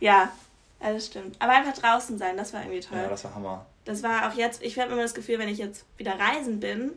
ja, 0.00 0.30
das 0.80 1.06
stimmt. 1.06 1.36
Aber 1.40 1.52
einfach 1.52 1.74
draußen 1.74 2.18
sein, 2.18 2.36
das 2.36 2.52
war 2.52 2.62
irgendwie 2.62 2.80
toll. 2.80 2.98
Ja, 2.98 3.08
das 3.08 3.24
war 3.24 3.34
Hammer. 3.34 3.66
Das 3.84 4.02
war 4.02 4.28
auch 4.28 4.36
jetzt, 4.36 4.62
ich 4.62 4.78
habe 4.78 4.92
immer 4.92 5.02
das 5.02 5.14
Gefühl, 5.14 5.38
wenn 5.38 5.48
ich 5.48 5.58
jetzt 5.58 5.84
wieder 5.98 6.18
reisen 6.18 6.60
bin, 6.60 6.92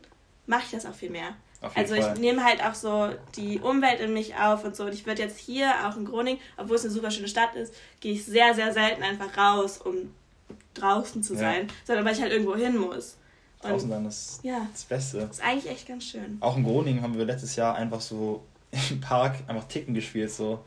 mache 0.45 0.63
ich 0.65 0.71
das 0.71 0.85
auch 0.85 0.95
viel 0.95 1.09
mehr 1.09 1.35
also 1.75 1.95
Fall. 1.95 2.13
ich 2.13 2.19
nehme 2.19 2.43
halt 2.43 2.63
auch 2.63 2.75
so 2.75 3.09
die 3.35 3.59
Umwelt 3.59 3.99
in 3.99 4.13
mich 4.13 4.35
auf 4.35 4.63
und 4.63 4.75
so. 4.75 4.85
Und 4.85 4.93
ich 4.93 5.05
würde 5.05 5.21
jetzt 5.21 5.39
hier, 5.39 5.87
auch 5.87 5.97
in 5.97 6.05
Groningen, 6.05 6.39
obwohl 6.57 6.75
es 6.75 6.83
eine 6.83 6.93
super 6.93 7.11
schöne 7.11 7.27
Stadt 7.27 7.55
ist, 7.55 7.73
gehe 7.99 8.13
ich 8.13 8.25
sehr, 8.25 8.53
sehr 8.53 8.73
selten 8.73 9.03
einfach 9.03 9.35
raus, 9.37 9.79
um 9.79 10.13
draußen 10.81 11.23
zu 11.23 11.35
sein, 11.35 11.67
ja. 11.67 11.73
sondern 11.85 12.05
weil 12.05 12.13
ich 12.13 12.21
halt 12.21 12.31
irgendwo 12.31 12.55
hin 12.55 12.77
muss. 12.77 13.17
Und 13.63 13.71
draußen 13.71 13.89
dann 13.89 14.05
ist 14.05 14.39
ja, 14.43 14.67
das 14.71 14.83
Beste. 14.83 15.19
Ist 15.19 15.41
eigentlich 15.41 15.71
echt 15.71 15.87
ganz 15.87 16.05
schön. 16.05 16.37
Auch 16.39 16.57
in 16.57 16.63
Groningen 16.63 17.01
haben 17.01 17.17
wir 17.17 17.25
letztes 17.25 17.55
Jahr 17.55 17.75
einfach 17.75 18.01
so 18.01 18.43
im 18.89 19.01
Park 19.01 19.35
einfach 19.47 19.67
Ticken 19.67 19.93
gespielt. 19.93 20.31
So. 20.31 20.63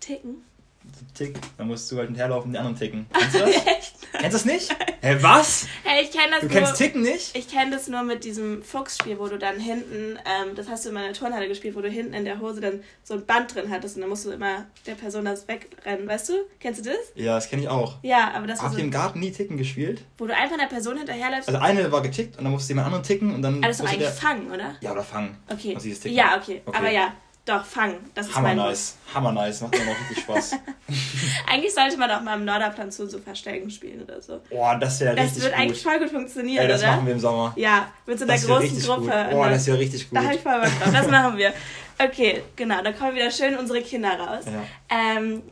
Ticken? 0.00 0.44
Tick, 1.14 1.38
dann 1.56 1.68
musst 1.68 1.90
du 1.90 1.96
halt 1.96 2.08
hinterherlaufen 2.08 2.48
und 2.48 2.52
die 2.52 2.58
anderen 2.58 2.76
ticken. 2.76 3.06
Kennst 3.12 3.34
du 3.34 3.38
das? 3.40 3.66
Echt? 3.66 3.94
Kennst 4.18 4.24
du 4.24 4.38
das 4.38 4.44
nicht? 4.44 4.76
Hä, 5.00 5.16
was? 5.20 5.66
Hey, 5.82 6.02
ich 6.02 6.10
kenn 6.10 6.30
das 6.30 6.40
Du 6.40 6.46
nur, 6.46 6.54
kennst 6.54 6.76
Ticken 6.76 7.02
nicht? 7.02 7.36
Ich 7.36 7.48
kenne 7.48 7.72
das 7.72 7.88
nur 7.88 8.02
mit 8.02 8.24
diesem 8.24 8.62
Fuchsspiel, 8.62 9.18
wo 9.18 9.28
du 9.28 9.38
dann 9.38 9.58
hinten, 9.58 10.18
ähm, 10.24 10.54
das 10.54 10.68
hast 10.68 10.84
du 10.84 10.90
in 10.90 10.94
meiner 10.94 11.12
Turnhalle 11.12 11.48
gespielt, 11.48 11.76
wo 11.76 11.80
du 11.80 11.88
hinten 11.88 12.14
in 12.14 12.24
der 12.24 12.40
Hose 12.40 12.60
dann 12.60 12.82
so 13.02 13.14
ein 13.14 13.26
Band 13.26 13.54
drin 13.54 13.70
hattest 13.70 13.96
und 13.96 14.02
dann 14.02 14.10
musst 14.10 14.24
du 14.24 14.30
immer 14.30 14.66
der 14.86 14.94
Person 14.94 15.24
das 15.24 15.46
wegrennen, 15.48 16.08
weißt 16.08 16.28
du? 16.30 16.32
Kennst 16.60 16.84
du 16.84 16.90
das? 16.90 16.98
Ja, 17.14 17.34
das 17.34 17.50
kenne 17.50 17.62
ich 17.62 17.68
auch. 17.68 17.98
Ja, 18.02 18.32
aber 18.34 18.46
das 18.46 18.62
Habt 18.62 18.72
so, 18.72 18.78
ihr 18.78 18.84
im 18.84 18.90
Garten 18.90 19.20
nie 19.20 19.32
Ticken 19.32 19.56
gespielt? 19.56 20.02
Wo 20.16 20.26
du 20.26 20.34
einfach 20.34 20.58
einer 20.58 20.68
Person 20.68 20.96
hinterherläufst? 20.96 21.48
Also 21.48 21.60
eine 21.60 21.90
war 21.92 22.02
getickt 22.02 22.38
und 22.38 22.44
dann 22.44 22.52
musste 22.52 22.70
jemand 22.70 22.86
anderen 22.86 23.04
ticken 23.04 23.34
und 23.34 23.42
dann... 23.42 23.60
Das 23.60 23.72
ist 23.72 23.80
doch 23.80 23.88
eigentlich 23.88 24.00
der... 24.00 24.12
fangen, 24.12 24.50
oder? 24.50 24.76
Ja, 24.80 24.92
oder 24.92 25.02
fangen. 25.02 25.36
Okay. 25.50 25.76
Ja, 26.04 26.38
okay. 26.38 26.62
okay. 26.64 26.78
Aber 26.78 26.90
ja, 26.90 27.14
doch, 27.46 27.62
Fang. 27.62 27.96
Das 28.14 28.28
ist 28.28 28.34
Hammer 28.36 28.54
nice. 28.54 28.96
Hammer 29.12 29.32
nice. 29.32 29.60
Macht 29.60 29.72
mir 29.72 29.82
auch 29.82 30.00
richtig 30.00 30.24
Spaß. 30.24 30.52
eigentlich 31.46 31.74
sollte 31.74 31.98
man 31.98 32.10
auch 32.10 32.22
mal 32.22 32.38
im 32.38 32.46
Norderplan 32.46 32.90
zu 32.90 33.06
so 33.06 33.18
Verstecken 33.18 33.70
spielen 33.70 34.02
oder 34.02 34.22
so. 34.22 34.40
Boah, 34.48 34.78
das 34.78 34.98
wäre 35.00 35.14
richtig 35.14 35.26
gut. 35.26 35.36
Das 35.36 35.44
wird 35.44 35.54
eigentlich 35.54 35.82
voll 35.82 35.98
gut 35.98 36.08
funktionieren, 36.10 36.62
Ey, 36.62 36.68
das 36.68 36.80
oder? 36.80 36.92
machen 36.92 37.06
wir 37.06 37.12
im 37.12 37.20
Sommer. 37.20 37.52
Ja, 37.56 37.92
mit 38.06 38.18
so 38.18 38.24
einer 38.24 38.38
großen 38.38 38.80
Gruppe. 38.80 39.02
Gut. 39.02 39.30
Boah, 39.30 39.50
das 39.50 39.66
wäre 39.66 39.78
richtig 39.78 40.08
gut. 40.08 40.18
Da 40.18 40.24
habe 40.24 40.34
ich 40.34 40.40
voll 40.40 40.58
Bock 40.58 40.80
drauf. 40.80 40.92
Das 40.92 41.10
machen 41.10 41.36
wir. 41.36 41.52
Okay, 41.98 42.42
genau. 42.56 42.82
Dann 42.82 42.96
kommen 42.96 43.14
wieder 43.14 43.30
schön 43.30 43.58
unsere 43.58 43.82
Kinder 43.82 44.18
raus. 44.18 44.44
Ja. 44.46 44.62
Ähm, 44.88 45.42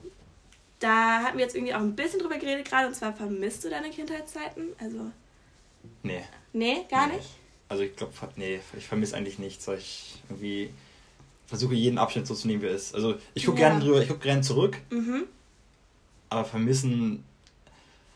da 0.79 1.21
hatten 1.25 1.37
wir 1.37 1.45
jetzt 1.45 1.55
irgendwie 1.55 1.75
auch 1.75 1.81
ein 1.81 1.95
bisschen 1.95 2.21
drüber 2.21 2.39
geredet 2.39 2.71
gerade. 2.71 2.89
Und 2.89 2.95
zwar, 2.95 3.13
vermisst 3.13 3.65
du 3.65 3.71
deine 3.71 3.91
Kindheitszeiten? 3.91 4.69
Also... 4.81 5.11
Nee. 6.03 6.25
Nee, 6.55 6.87
gar 6.91 7.09
nee. 7.09 7.17
nicht? 7.17 7.29
Also 7.69 7.85
ich 7.85 7.95
glaube, 7.97 8.13
nee, 8.37 8.61
ich 8.77 8.87
vermisse 8.87 9.17
eigentlich 9.17 9.39
nichts, 9.39 9.69
ich 9.69 10.23
irgendwie 10.29 10.71
versuche 11.53 11.75
jeden 11.75 11.99
Abschnitt 11.99 12.27
so 12.27 12.35
zu 12.35 12.47
nehmen, 12.47 12.63
wie 12.63 12.67
er 12.67 12.73
ist. 12.73 12.95
Also 12.95 13.17
ich 13.35 13.45
gucke 13.45 13.61
ja. 13.61 13.69
gerne 13.69 13.85
drüber, 13.85 14.01
ich 14.01 14.09
gucke 14.09 14.21
gerne 14.21 14.41
zurück. 14.41 14.79
Mhm. 14.89 15.25
Aber 16.31 16.47
vermissen. 16.47 17.25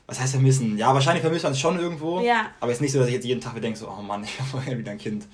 Was 0.07 0.19
heißt 0.19 0.33
vermissen? 0.33 0.79
Ja, 0.79 0.95
wahrscheinlich 0.95 1.21
vermisst 1.21 1.43
man 1.45 1.53
es 1.53 1.61
schon 1.61 1.79
irgendwo. 1.79 2.21
Ja. 2.21 2.47
Aber 2.61 2.71
es 2.71 2.79
ist 2.79 2.81
nicht 2.81 2.93
so, 2.93 2.99
dass 2.99 3.09
ich 3.09 3.13
jetzt 3.13 3.27
jeden 3.27 3.43
Tag 3.43 3.61
denke, 3.61 3.79
so, 3.79 3.91
oh 3.91 4.01
Mann, 4.01 4.25
ich 4.25 4.31
vorher 4.31 4.79
wieder 4.79 4.93
ein 4.93 4.99
Kind. 4.99 5.27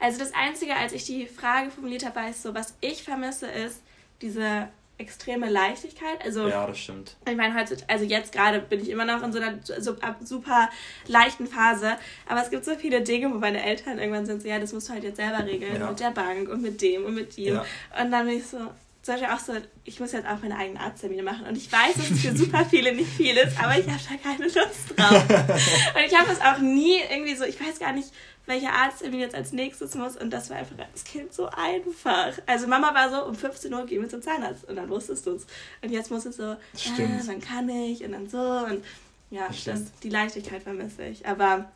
Also 0.00 0.18
das 0.18 0.34
Einzige, 0.34 0.74
als 0.74 0.92
ich 0.92 1.04
die 1.04 1.26
Frage 1.26 1.70
formuliert 1.70 2.04
habe, 2.04 2.16
war 2.16 2.32
so, 2.32 2.52
was 2.54 2.74
ich 2.80 3.04
vermisse, 3.04 3.46
ist 3.46 3.82
diese 4.20 4.68
extreme 4.98 5.50
Leichtigkeit. 5.50 6.24
Also, 6.24 6.48
ja, 6.48 6.66
das 6.66 6.78
stimmt. 6.78 7.16
Ich 7.28 7.36
meine, 7.36 7.54
heutzutage, 7.58 7.90
also 7.90 8.04
jetzt 8.04 8.32
gerade 8.32 8.60
bin 8.60 8.80
ich 8.80 8.88
immer 8.88 9.04
noch 9.04 9.22
in 9.22 9.32
so 9.32 9.40
einer 9.40 9.58
super 9.62 10.70
leichten 11.06 11.46
Phase, 11.46 11.96
aber 12.28 12.42
es 12.42 12.50
gibt 12.50 12.64
so 12.64 12.74
viele 12.76 13.02
Dinge, 13.02 13.32
wo 13.32 13.38
meine 13.38 13.62
Eltern 13.62 13.98
irgendwann 13.98 14.26
sind 14.26 14.42
so, 14.42 14.48
ja, 14.48 14.58
das 14.58 14.72
musst 14.72 14.88
du 14.88 14.92
halt 14.92 15.04
jetzt 15.04 15.16
selber 15.16 15.44
regeln 15.44 15.80
ja. 15.80 15.88
mit 15.88 15.98
der 15.98 16.10
Bank 16.10 16.48
und 16.48 16.62
mit 16.62 16.80
dem 16.80 17.04
und 17.04 17.14
mit 17.14 17.36
dem. 17.36 17.54
Ja. 17.54 17.64
Und 18.00 18.10
dann 18.10 18.26
bin 18.26 18.38
ich 18.38 18.46
so, 18.46 18.58
zum 19.04 19.14
Beispiel 19.14 19.34
auch 19.34 19.38
so, 19.38 19.52
ich 19.84 20.00
muss 20.00 20.12
jetzt 20.12 20.26
auch 20.26 20.40
meine 20.40 20.56
eigenen 20.56 20.78
Arzttermine 20.78 21.22
machen 21.22 21.46
und 21.46 21.58
ich 21.58 21.70
weiß, 21.70 21.94
dass 21.94 22.10
es 22.10 22.22
für 22.22 22.34
super 22.34 22.64
viele 22.64 22.94
nicht 22.94 23.10
viel 23.10 23.36
ist, 23.36 23.62
aber 23.62 23.78
ich 23.78 23.86
habe 23.86 24.00
da 24.08 24.16
keine 24.16 24.44
Lust 24.44 24.96
drauf. 24.96 25.24
und 25.94 26.04
ich 26.06 26.18
habe 26.18 26.32
es 26.32 26.40
auch 26.40 26.58
nie 26.58 26.96
irgendwie 27.10 27.34
so, 27.36 27.44
ich 27.44 27.60
weiß 27.60 27.78
gar 27.78 27.92
nicht, 27.92 28.08
welcher 28.46 28.72
Arzttermin 28.72 29.20
jetzt 29.20 29.34
als 29.34 29.52
nächstes 29.52 29.94
muss 29.94 30.16
und 30.16 30.30
das 30.30 30.48
war 30.48 30.56
einfach 30.56 30.78
als 30.90 31.04
Kind 31.04 31.34
so 31.34 31.50
einfach. 31.50 32.32
Also 32.46 32.66
Mama 32.66 32.94
war 32.94 33.10
so, 33.10 33.26
um 33.26 33.34
15 33.34 33.74
Uhr 33.74 33.84
gehen 33.84 34.00
wir 34.00 34.08
zum 34.08 34.22
Zahnarzt 34.22 34.64
und 34.64 34.76
dann 34.76 34.88
wusstest 34.88 35.26
du 35.26 35.32
es. 35.32 35.46
Und 35.82 35.90
jetzt 35.90 36.10
muss 36.10 36.24
es 36.24 36.38
so, 36.38 36.52
äh, 36.52 36.56
dann 37.26 37.40
kann 37.42 37.68
ich 37.68 38.02
und 38.04 38.12
dann 38.12 38.26
so 38.30 38.38
und 38.38 38.82
ja, 39.30 39.48
das 39.48 39.64
das, 39.64 39.80
die 40.02 40.08
Leichtigkeit 40.08 40.62
vermisse 40.62 41.04
ich. 41.04 41.26
Aber 41.26 41.70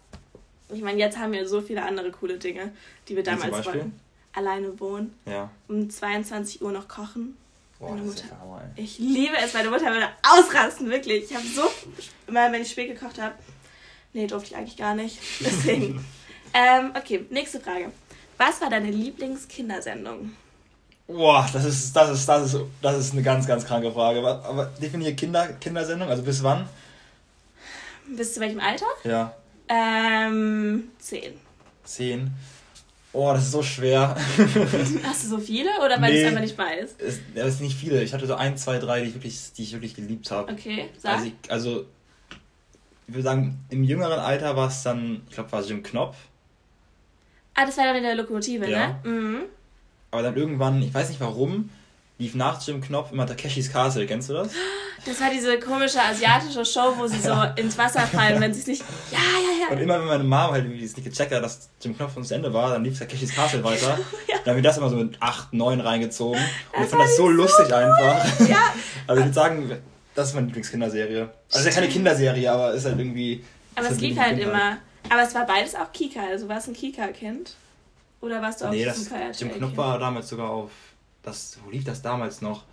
ich 0.72 0.80
meine, 0.80 0.98
jetzt 0.98 1.18
haben 1.18 1.32
wir 1.32 1.46
so 1.46 1.60
viele 1.60 1.82
andere 1.82 2.10
coole 2.10 2.38
Dinge, 2.38 2.72
die 3.06 3.16
wir 3.16 3.22
damals 3.22 3.66
wollten 3.66 4.00
alleine 4.38 4.78
wohnen. 4.80 5.14
Ja. 5.26 5.50
Um 5.68 5.90
22 5.90 6.62
Uhr 6.62 6.72
noch 6.72 6.88
kochen. 6.88 7.36
Boah, 7.78 7.90
meine 7.90 8.02
Mutter, 8.02 8.24
Hammer, 8.40 8.62
ich 8.74 8.98
liebe 8.98 9.36
es, 9.36 9.54
meine 9.54 9.70
Mutter 9.70 9.86
würde 9.86 10.08
ausrasten, 10.22 10.90
wirklich. 10.90 11.30
Ich 11.30 11.36
habe 11.36 11.46
so, 11.46 11.62
immer 12.26 12.50
wenn 12.50 12.62
ich 12.62 12.70
spät 12.70 12.88
gekocht 12.88 13.20
habe, 13.20 13.34
nee, 14.12 14.26
durfte 14.26 14.50
ich 14.50 14.56
eigentlich 14.56 14.76
gar 14.76 14.94
nicht. 14.94 15.18
Deswegen. 15.40 16.04
ähm, 16.54 16.92
okay, 16.96 17.24
nächste 17.30 17.60
Frage. 17.60 17.92
Was 18.36 18.60
war 18.60 18.70
deine 18.70 18.90
Lieblingskindersendung? 18.90 20.32
Boah, 21.06 21.48
das 21.52 21.64
ist, 21.64 21.94
das 21.94 22.10
ist, 22.10 22.28
das 22.28 22.52
ist, 22.52 22.64
das 22.82 22.98
ist 22.98 23.12
eine 23.12 23.22
ganz, 23.22 23.46
ganz 23.46 23.64
kranke 23.64 23.92
Frage. 23.92 24.18
Aber, 24.18 24.44
aber 24.44 24.66
definiere 24.66 25.14
Kinder, 25.14 25.48
Kindersendung, 25.54 26.08
also 26.08 26.22
bis 26.22 26.42
wann? 26.42 26.68
Bis 28.08 28.34
zu 28.34 28.40
welchem 28.40 28.60
Alter? 28.60 28.86
Ja. 29.04 29.34
Ähm, 29.68 30.90
zehn. 30.98 31.34
Zehn. 31.84 32.30
Oh, 33.12 33.32
das 33.32 33.44
ist 33.44 33.52
so 33.52 33.62
schwer. 33.62 34.14
Hast 35.02 35.24
du 35.24 35.28
so 35.28 35.38
viele 35.38 35.70
oder 35.84 36.00
weil 36.00 36.12
nee, 36.12 36.20
du 36.20 36.22
es 36.22 36.28
einfach 36.28 36.40
nicht 36.42 36.58
weißt? 36.58 37.00
Es, 37.00 37.20
es 37.34 37.56
sind 37.56 37.66
nicht 37.66 37.78
viele. 37.78 38.02
Ich 38.02 38.12
hatte 38.12 38.26
so 38.26 38.34
ein, 38.34 38.56
zwei, 38.56 38.78
drei, 38.78 39.00
die 39.00 39.08
ich 39.08 39.14
wirklich, 39.14 39.52
die 39.56 39.62
ich 39.62 39.72
wirklich 39.72 39.94
geliebt 39.94 40.30
habe. 40.30 40.52
Okay, 40.52 40.90
sag. 40.98 41.14
Also, 41.14 41.26
ich, 41.26 41.50
also, 41.50 41.86
ich 43.06 43.14
würde 43.14 43.22
sagen, 43.22 43.64
im 43.70 43.82
jüngeren 43.82 44.18
Alter 44.18 44.56
war 44.56 44.68
es 44.68 44.82
dann, 44.82 45.22
ich 45.28 45.34
glaube, 45.34 45.50
war 45.52 45.60
es 45.60 45.68
Jim 45.68 45.82
Knopf. 45.82 46.16
Ah, 47.54 47.64
das 47.64 47.76
war 47.78 47.84
dann 47.84 47.96
in 47.96 48.02
der 48.02 48.14
Lokomotive, 48.14 48.68
ja. 48.68 48.88
ne? 48.88 49.10
Mhm. 49.10 49.40
Aber 50.10 50.22
dann 50.22 50.36
irgendwann, 50.36 50.82
ich 50.82 50.92
weiß 50.92 51.08
nicht 51.08 51.20
warum, 51.20 51.70
lief 52.18 52.34
nach 52.34 52.60
Jim 52.66 52.80
Knopf 52.80 53.12
immer 53.12 53.26
Takeshis 53.26 53.72
Castle. 53.72 54.06
Kennst 54.06 54.28
du 54.28 54.34
das? 54.34 54.50
Das 55.06 55.20
war 55.20 55.30
diese 55.30 55.58
komische 55.58 56.02
asiatische 56.02 56.64
Show, 56.64 56.94
wo 56.96 57.06
sie 57.06 57.20
so 57.20 57.32
ins 57.56 57.78
Wasser 57.78 58.00
fallen, 58.00 58.40
wenn 58.40 58.52
sie 58.52 58.60
es 58.60 58.66
nicht. 58.66 58.84
Ja, 59.12 59.18
ja, 59.18 59.66
ja. 59.66 59.72
Und 59.72 59.78
immer 59.82 60.00
wenn 60.00 60.06
meine 60.06 60.24
Mama 60.24 60.52
halt 60.52 60.64
irgendwie 60.64 60.82
nicht 60.82 60.96
gecheckt 60.96 61.32
hat, 61.32 61.42
dass 61.42 61.70
Jim 61.80 61.96
Knopf 61.96 62.16
uns 62.16 62.30
Ende 62.30 62.52
war, 62.52 62.70
dann 62.70 62.84
lief 62.84 62.98
Takeshis 62.98 63.34
Castle 63.34 63.62
weiter. 63.64 63.98
ja. 64.26 64.36
Dann 64.44 64.54
haben 64.54 64.56
wir 64.56 64.62
das 64.62 64.78
immer 64.78 64.90
so 64.90 64.96
mit 64.96 65.16
8, 65.20 65.54
9 65.54 65.80
reingezogen. 65.80 66.40
Und 66.76 66.82
ich 66.82 66.90
fand 66.90 67.02
das 67.02 67.16
so 67.16 67.24
cool. 67.24 67.34
lustig 67.34 67.72
einfach. 67.72 68.48
Ja. 68.48 68.58
Also 69.06 69.20
ich 69.20 69.26
würde 69.28 69.34
sagen, 69.34 69.72
das 70.14 70.28
ist 70.28 70.34
meine 70.34 70.48
Lieblingskinderserie. 70.48 71.30
Also 71.50 71.60
ist 71.60 71.74
ja 71.74 71.80
keine 71.80 71.90
Kinderserie, 71.90 72.52
aber 72.52 72.74
ist 72.74 72.84
halt 72.84 72.98
irgendwie. 72.98 73.42
Aber 73.74 73.86
es 73.86 73.92
halt 73.92 74.00
lief 74.02 74.18
halt 74.18 74.38
immer. 74.38 74.76
Aber 75.08 75.22
es 75.22 75.34
war 75.34 75.46
beides 75.46 75.74
auch 75.74 75.90
Kika. 75.92 76.20
Also 76.30 76.46
warst 76.46 76.66
du 76.66 76.72
ein 76.72 76.74
Kika-Kind? 76.74 77.54
Oder 78.20 78.42
warst 78.42 78.60
du 78.60 78.66
auch 78.66 78.70
nee, 78.70 78.84
das, 78.84 79.08
Jim 79.38 79.50
Knopf 79.50 79.76
war 79.78 79.98
damals 79.98 80.28
sogar 80.28 80.50
auf 80.50 80.70
das, 81.28 81.58
wo 81.64 81.70
lief 81.70 81.84
das 81.84 82.02
damals 82.02 82.40
noch? 82.40 82.64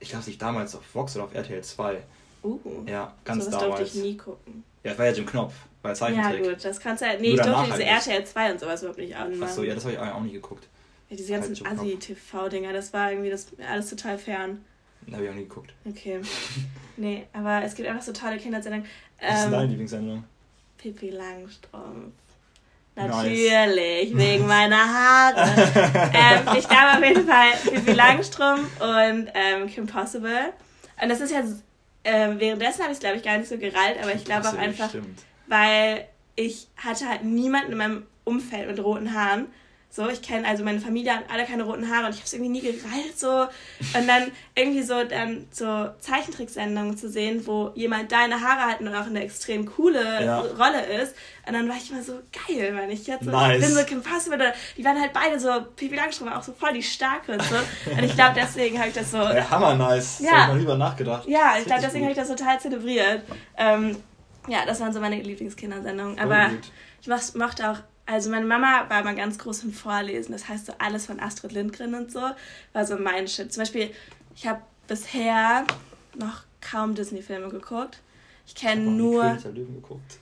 Ich 0.00 0.08
glaube, 0.10 0.20
es 0.22 0.26
lief 0.26 0.38
damals 0.38 0.74
auf 0.74 0.82
Vox 0.94 1.14
oder 1.16 1.24
auf 1.24 1.34
RTL 1.34 1.62
2. 1.62 2.02
Uh, 2.42 2.58
ja, 2.86 3.14
ganz 3.24 3.44
so, 3.44 3.50
das 3.50 3.60
damals. 3.60 3.80
durfte 3.80 3.98
ich 3.98 4.04
nie 4.04 4.16
gucken. 4.16 4.64
Ja, 4.82 4.90
das 4.90 4.98
war 4.98 5.06
ja 5.06 5.12
Jim 5.12 5.26
Knopf, 5.26 5.54
bei 5.82 5.94
Zeichentrick. 5.94 6.44
Ja, 6.44 6.52
gut, 6.52 6.64
das 6.64 6.80
kannst 6.80 7.02
du 7.02 7.06
halt. 7.06 7.20
Nee, 7.20 7.30
Nur 7.30 7.38
ich 7.38 7.42
durfte 7.42 7.64
diese 7.64 7.90
halt 7.90 8.06
RTL 8.06 8.26
2 8.26 8.52
und 8.52 8.60
sowas 8.60 8.82
überhaupt 8.82 8.98
nicht 8.98 9.16
anmachen. 9.16 9.42
Achso, 9.42 9.62
ja, 9.62 9.74
das 9.74 9.84
habe 9.84 9.94
ich 9.94 10.00
auch 10.00 10.20
nie 10.20 10.32
geguckt. 10.32 10.66
Ja, 11.08 11.16
diese 11.16 11.32
ganzen 11.32 11.56
halt 11.64 11.78
Assi-TV-Dinger, 11.78 12.72
das 12.72 12.92
war 12.92 13.12
irgendwie 13.12 13.30
das, 13.30 13.46
alles 13.66 13.88
total 13.88 14.18
fern. 14.18 14.64
Da 15.06 15.14
habe 15.14 15.24
ich 15.24 15.30
auch 15.30 15.34
nie 15.34 15.42
geguckt. 15.42 15.72
Okay. 15.86 16.20
nee, 16.96 17.26
aber 17.32 17.62
es 17.62 17.74
gibt 17.74 17.88
einfach 17.88 18.02
so 18.02 18.12
tolle 18.12 18.38
Kindersendungen. 18.38 18.86
Was 19.20 19.38
ist 19.38 19.44
ähm, 19.46 19.52
deine 19.52 19.66
Lieblingssendung? 19.68 20.24
Pippi 20.78 21.10
Langstrumpf. 21.10 22.12
Natürlich, 22.96 24.12
nice. 24.12 24.24
wegen 24.24 24.46
meiner 24.46 24.76
Haare. 24.76 25.40
ähm, 26.14 26.56
ich 26.56 26.68
glaube 26.68 26.92
auf 26.96 27.04
jeden 27.04 27.26
Fall 27.26 27.50
Pippi 27.64 27.92
Langstrumpf 27.92 28.80
und 28.80 29.28
ähm, 29.34 29.66
Kim 29.68 29.86
Possible. 29.86 30.52
Und 31.02 31.08
das 31.08 31.20
ist 31.20 31.32
ja, 31.32 31.42
ähm, 32.04 32.38
währenddessen 32.38 32.82
habe 32.82 32.92
ich 32.92 32.98
es 32.98 33.00
glaube 33.00 33.16
ich 33.16 33.22
gar 33.24 33.36
nicht 33.36 33.48
so 33.48 33.58
gereilt, 33.58 33.98
aber 34.00 34.14
ich 34.14 34.24
glaube 34.24 34.48
auch 34.48 34.56
einfach, 34.56 34.90
stimmt. 34.90 35.22
weil 35.48 36.06
ich 36.36 36.68
hatte 36.76 37.08
halt 37.08 37.24
niemanden 37.24 37.72
in 37.72 37.78
meinem 37.78 38.06
Umfeld 38.22 38.68
mit 38.68 38.82
roten 38.82 39.12
Haaren. 39.12 39.46
So, 39.94 40.08
ich 40.08 40.22
kenne 40.22 40.44
also 40.44 40.64
meine 40.64 40.80
Familie 40.80 41.14
hat 41.14 41.30
alle 41.32 41.44
keine 41.44 41.62
roten 41.62 41.88
Haare 41.88 42.06
und 42.06 42.10
ich 42.10 42.16
habe 42.16 42.26
es 42.26 42.32
irgendwie 42.32 42.50
nie 42.50 42.62
gereilt 42.62 43.16
so. 43.16 43.42
Und 43.96 44.08
dann 44.08 44.32
irgendwie 44.56 44.82
so 44.82 45.04
dann 45.04 45.46
so 45.52 45.88
Zeichentricksendungen 46.00 46.96
zu 46.96 47.08
sehen, 47.08 47.46
wo 47.46 47.70
jemand 47.76 48.10
deine 48.10 48.40
Haare 48.40 48.72
hat 48.72 48.80
und 48.80 48.88
auch 48.88 49.06
eine 49.06 49.22
extrem 49.22 49.66
coole 49.66 50.24
ja. 50.24 50.40
Rolle 50.40 50.84
ist. 51.00 51.14
Und 51.46 51.52
dann 51.52 51.68
war 51.68 51.76
ich 51.76 51.92
immer 51.92 52.02
so 52.02 52.14
geil, 52.48 52.74
weil 52.76 52.90
ich 52.90 53.06
jetzt 53.06 53.24
so, 53.24 53.30
nice. 53.30 53.60
bin 53.60 53.72
so 53.72 53.84
Kim 53.84 54.02
Possible. 54.02 54.52
Die 54.76 54.84
waren 54.84 55.00
halt 55.00 55.12
beide 55.12 55.38
so, 55.38 55.50
Pipi 55.76 55.94
Langstrumpf 55.94 56.32
war 56.32 56.40
auch 56.40 56.42
so 56.42 56.52
voll 56.52 56.72
die 56.72 56.82
Starke 56.82 57.30
und 57.30 57.42
so. 57.42 57.54
Und 57.92 58.02
ich 58.02 58.16
glaube, 58.16 58.32
deswegen 58.34 58.76
habe 58.80 58.88
ich 58.88 58.94
das 58.94 59.12
so... 59.12 59.18
Ja, 59.18 59.48
hammer 59.48 59.76
nice. 59.76 60.18
Ja. 60.18 60.24
Das 60.24 60.32
habe 60.32 60.42
ich 60.42 60.48
noch 60.48 60.58
lieber 60.58 60.76
nachgedacht. 60.76 61.28
Ja, 61.28 61.54
ich 61.56 61.66
glaube, 61.66 61.82
deswegen 61.82 62.06
habe 62.06 62.12
ich 62.12 62.18
das 62.18 62.26
total 62.26 62.58
zelebriert. 62.58 63.22
Ähm, 63.56 63.96
ja, 64.48 64.66
das 64.66 64.80
waren 64.80 64.92
so 64.92 64.98
meine 64.98 65.22
Lieblingskindersendungen. 65.22 66.18
Aber 66.18 66.50
ich 67.00 67.08
mochte 67.36 67.70
auch 67.70 67.78
also 68.06 68.30
meine 68.30 68.46
Mama 68.46 68.84
war 68.88 69.00
immer 69.00 69.14
ganz 69.14 69.38
groß 69.38 69.64
im 69.64 69.72
Vorlesen, 69.72 70.32
das 70.32 70.48
heißt 70.48 70.66
so 70.66 70.74
alles 70.78 71.06
von 71.06 71.20
Astrid 71.20 71.52
Lindgren 71.52 71.94
und 71.94 72.12
so, 72.12 72.20
war 72.72 72.86
so 72.86 72.96
mein 72.96 73.26
Shit. 73.28 73.52
Zum 73.52 73.62
Beispiel, 73.62 73.90
ich 74.36 74.46
habe 74.46 74.60
bisher 74.86 75.64
noch 76.16 76.42
kaum 76.60 76.94
Disney-Filme 76.94 77.48
geguckt. 77.48 78.00
Ich 78.46 78.54
kenne 78.54 78.82
nur. 78.82 79.22
Der 79.42 79.52
Löwen 79.52 79.76
geguckt. 79.76 80.18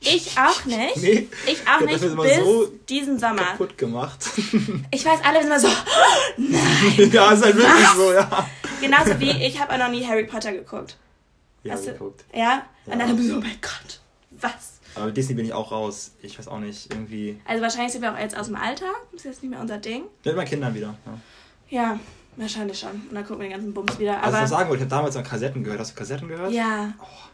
Ich 0.00 0.38
auch 0.38 0.64
nicht. 0.64 0.96
Nee, 0.96 1.28
ich 1.46 1.58
auch 1.66 1.80
nicht 1.80 2.00
bis 2.00 2.36
so 2.36 2.66
diesen 2.88 3.18
Sommer. 3.18 3.42
Kaputt 3.42 3.76
gemacht. 3.76 4.24
Ich 4.90 5.04
weiß, 5.04 5.20
alle 5.24 5.38
sind 5.38 5.48
immer 5.48 5.60
so. 5.60 5.68
Nein. 6.36 7.10
Ja, 7.12 7.32
ist 7.32 7.44
halt 7.44 7.56
wirklich 7.56 7.72
was? 7.72 7.96
so, 7.96 8.12
ja. 8.12 8.48
Genauso 8.80 9.20
wie 9.20 9.30
ich 9.30 9.60
habe 9.60 9.72
auch 9.72 9.78
noch 9.78 9.90
nie 9.90 10.06
Harry 10.06 10.24
Potter 10.24 10.52
geguckt. 10.52 10.96
Ja, 11.64 11.74
geguckt. 11.74 12.24
Ja? 12.32 12.38
ja? 12.86 12.92
Und 12.92 12.98
dann 12.98 13.22
so, 13.22 13.36
oh 13.36 13.40
mein 13.40 13.58
Gott, 13.60 14.00
was? 14.30 14.77
Aber 14.94 15.06
mit 15.06 15.16
Disney 15.16 15.34
bin 15.34 15.44
ich 15.44 15.52
auch 15.52 15.70
raus. 15.70 16.12
Ich 16.22 16.38
weiß 16.38 16.48
auch 16.48 16.58
nicht, 16.58 16.92
irgendwie. 16.92 17.40
Also 17.44 17.62
wahrscheinlich 17.62 17.92
sind 17.92 18.02
wir 18.02 18.12
auch 18.12 18.18
jetzt 18.18 18.36
aus 18.36 18.46
dem 18.46 18.56
Alter. 18.56 18.86
Das 19.12 19.20
ist 19.20 19.24
jetzt 19.24 19.42
nicht 19.42 19.50
mehr 19.50 19.60
unser 19.60 19.78
Ding. 19.78 20.04
Mit 20.24 20.36
meinen 20.36 20.46
Kindern 20.46 20.74
wieder. 20.74 20.94
Ja. 21.70 21.82
ja, 21.82 22.00
wahrscheinlich 22.36 22.78
schon. 22.78 22.90
Und 22.90 23.14
dann 23.14 23.24
gucken 23.24 23.40
wir 23.40 23.48
den 23.48 23.56
ganzen 23.56 23.74
Bums 23.74 23.98
wieder. 23.98 24.16
Aber 24.18 24.26
also, 24.26 24.36
was 24.38 24.44
ich 24.44 24.50
sagen 24.50 24.70
wollte, 24.70 24.84
ich 24.84 24.90
habe 24.90 24.96
damals 24.96 25.14
noch 25.14 25.24
Kassetten 25.24 25.62
gehört. 25.62 25.80
Hast 25.80 25.92
du 25.92 25.96
Kassetten 25.96 26.28
gehört? 26.28 26.52
Ja. 26.52 26.92
Oh, 27.00 27.28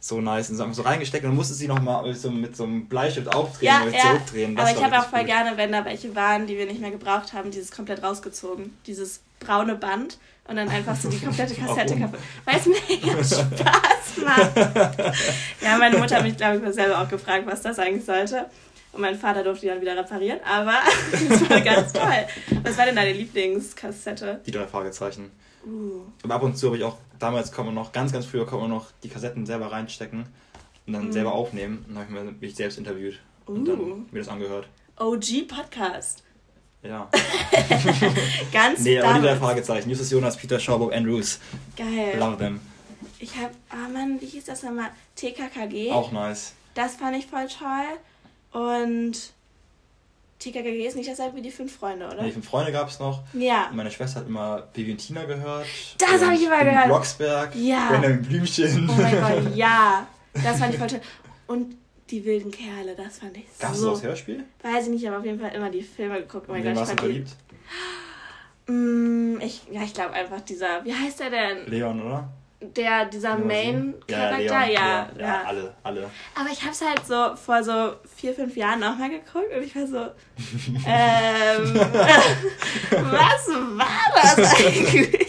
so 0.00 0.20
nice. 0.20 0.50
Und 0.50 0.56
so, 0.56 0.72
so 0.72 0.82
reingesteckt 0.82 1.24
und 1.24 1.30
dann 1.30 1.36
musstest 1.36 1.60
du 1.60 1.62
sie 1.62 1.68
nochmal 1.68 2.06
mit 2.06 2.18
so, 2.18 2.30
mit 2.30 2.56
so 2.56 2.64
einem 2.64 2.86
Bleistift 2.86 3.32
aufdrehen 3.34 3.72
ja, 3.72 3.82
und 3.82 3.92
ja. 3.92 4.00
zurückdrehen. 4.00 4.56
Das 4.56 4.68
aber 4.68 4.78
ich 4.78 4.84
habe 4.84 4.98
auch 4.98 5.08
voll 5.08 5.20
gut. 5.20 5.28
gerne, 5.28 5.56
wenn 5.56 5.72
da 5.72 5.84
welche 5.84 6.14
waren, 6.16 6.46
die 6.46 6.58
wir 6.58 6.66
nicht 6.66 6.80
mehr 6.80 6.90
gebraucht 6.90 7.32
haben, 7.32 7.50
dieses 7.50 7.70
komplett 7.70 8.02
rausgezogen. 8.02 8.76
Dieses 8.86 9.20
braune 9.38 9.76
Band 9.76 10.18
und 10.48 10.56
dann 10.56 10.68
einfach 10.68 10.96
so 10.96 11.08
die 11.08 11.20
komplette 11.20 11.54
Kassette 11.54 11.96
kaputt. 11.96 12.20
Weil 12.44 12.56
es 12.56 12.66
mega 12.66 13.24
Spaß 13.24 14.24
macht. 14.24 14.56
ja, 15.60 15.78
meine 15.78 15.98
Mutter 15.98 16.16
hat 16.16 16.24
mich, 16.24 16.36
glaube 16.36 16.60
ich, 16.66 16.74
selber 16.74 17.00
auch 17.00 17.08
gefragt, 17.08 17.46
was 17.46 17.62
das 17.62 17.78
eigentlich 17.78 18.04
sollte. 18.04 18.46
Und 18.92 19.00
mein 19.00 19.16
Vater 19.16 19.42
durfte 19.42 19.62
die 19.62 19.68
dann 19.68 19.80
wieder 19.80 19.96
reparieren, 19.96 20.40
aber 20.44 20.74
das 21.28 21.48
war 21.48 21.60
ganz 21.62 21.92
toll. 21.92 22.26
Was 22.62 22.76
war 22.76 22.84
denn 22.84 22.96
deine 22.96 23.12
Lieblingskassette? 23.12 24.40
Die 24.44 24.50
drei 24.50 24.66
Fragezeichen. 24.66 25.30
Uh. 25.64 26.02
Aber 26.22 26.34
ab 26.34 26.42
und 26.42 26.58
zu 26.58 26.66
habe 26.66 26.76
ich 26.76 26.84
auch, 26.84 26.98
damals 27.18 27.52
kann 27.52 27.64
man 27.64 27.74
noch, 27.74 27.92
ganz, 27.92 28.12
ganz 28.12 28.26
früher 28.26 28.46
kann 28.46 28.60
man 28.60 28.68
noch 28.68 28.88
die 29.02 29.08
Kassetten 29.08 29.46
selber 29.46 29.72
reinstecken 29.72 30.26
und 30.86 30.92
dann 30.92 31.08
mm. 31.08 31.12
selber 31.12 31.32
aufnehmen. 31.32 31.86
Und 31.88 31.94
dann 31.94 32.04
habe 32.04 32.30
ich 32.34 32.40
mich 32.40 32.54
selbst 32.54 32.76
interviewt 32.76 33.18
und 33.46 33.66
uh. 33.68 33.76
dann 33.76 34.06
mir 34.10 34.18
das 34.18 34.28
angehört. 34.28 34.68
OG 34.98 35.48
Podcast. 35.48 36.22
Ja. 36.82 37.08
Ganz 38.52 38.80
Nee, 38.80 39.00
aber 39.00 39.14
die 39.20 39.26
drei 39.26 39.36
Fragezeichen. 39.36 39.88
Justus 39.88 40.10
Jonas, 40.10 40.36
Peter 40.36 40.58
Schaubock, 40.58 40.92
Andrews. 40.92 41.38
Geil. 41.76 42.16
Love 42.18 42.38
them. 42.38 42.60
Ich 43.20 43.36
hab, 43.36 43.52
oh 43.72 43.92
Mann, 43.92 44.20
wie 44.20 44.26
hieß 44.26 44.46
das 44.46 44.64
nochmal? 44.64 44.90
TKKG. 45.14 45.92
Auch 45.92 46.10
nice. 46.10 46.54
Das 46.74 46.96
fand 46.96 47.16
ich 47.16 47.26
voll 47.26 47.46
toll. 47.46 48.60
Und 48.60 49.32
TKKG 50.40 50.86
ist 50.86 50.96
nicht 50.96 51.08
dasselbe 51.08 51.36
wie 51.36 51.42
die 51.42 51.52
fünf 51.52 51.76
Freunde, 51.76 52.06
oder? 52.06 52.24
Die 52.24 52.32
fünf 52.32 52.48
Freunde 52.48 52.72
gab 52.72 52.88
es 52.88 52.98
noch. 52.98 53.22
Ja. 53.32 53.70
Meine 53.72 53.92
Schwester 53.92 54.20
hat 54.20 54.26
immer 54.26 54.62
Bibi 54.72 54.90
und 54.92 54.98
Tina 54.98 55.24
gehört. 55.24 55.66
Das 55.98 56.20
habe 56.20 56.34
ich 56.34 56.42
immer 56.44 56.64
gehört. 56.64 56.86
Blocksberg. 56.86 57.54
Ja. 57.54 57.90
Benjamin 57.92 58.22
Blümchen. 58.22 58.90
Oh 58.90 59.00
mein 59.00 59.20
Gott, 59.20 59.54
ja. 59.54 60.06
Das 60.42 60.58
fand 60.58 60.72
ich 60.72 60.80
voll 60.80 60.88
toll. 60.88 61.00
Und 61.46 61.76
die 62.12 62.24
wilden 62.26 62.50
Kerle, 62.50 62.94
das 62.94 63.18
fand 63.18 63.36
ich 63.38 63.44
so. 63.58 63.62
Gab 63.62 63.72
es 63.72 63.82
das 63.82 64.02
Hörspiel? 64.02 64.44
Weiß 64.62 64.84
ich 64.84 64.90
nicht, 64.90 65.08
aber 65.08 65.18
auf 65.18 65.24
jeden 65.24 65.40
Fall 65.40 65.52
immer 65.54 65.70
die 65.70 65.82
Filme 65.82 66.20
geguckt. 66.20 66.46
Oh 66.48 66.52
mein 66.52 66.62
Gott, 66.62 66.76
warst 66.76 66.92
du 66.92 66.96
verliebt? 66.98 67.30
Mm, 68.66 69.40
ich, 69.40 69.62
ja, 69.70 69.82
ich 69.82 69.94
glaube 69.94 70.12
einfach 70.12 70.40
dieser, 70.42 70.84
wie 70.84 70.94
heißt 70.94 71.20
der 71.20 71.30
denn? 71.30 71.66
Leon, 71.66 72.02
oder? 72.02 72.28
Der, 72.60 73.06
dieser 73.06 73.36
Main-Charakter, 73.38 74.40
ja, 74.40 74.64
ja, 74.66 74.68
ja, 74.68 75.10
ja, 75.18 75.42
alle, 75.44 75.74
alle. 75.82 76.10
Aber 76.38 76.48
ich 76.52 76.60
habe 76.62 76.70
es 76.70 76.80
halt 76.80 77.04
so 77.04 77.34
vor 77.34 77.64
so 77.64 77.96
vier, 78.14 78.34
fünf 78.34 78.56
Jahren 78.56 78.78
nochmal 78.78 79.10
geguckt 79.10 79.52
und 79.56 79.62
ich 79.64 79.74
war 79.74 79.86
so, 79.86 79.96
ähm, 80.86 81.74
was 83.10 83.48
war 83.48 84.12
das 84.14 84.54
eigentlich? 84.60 85.28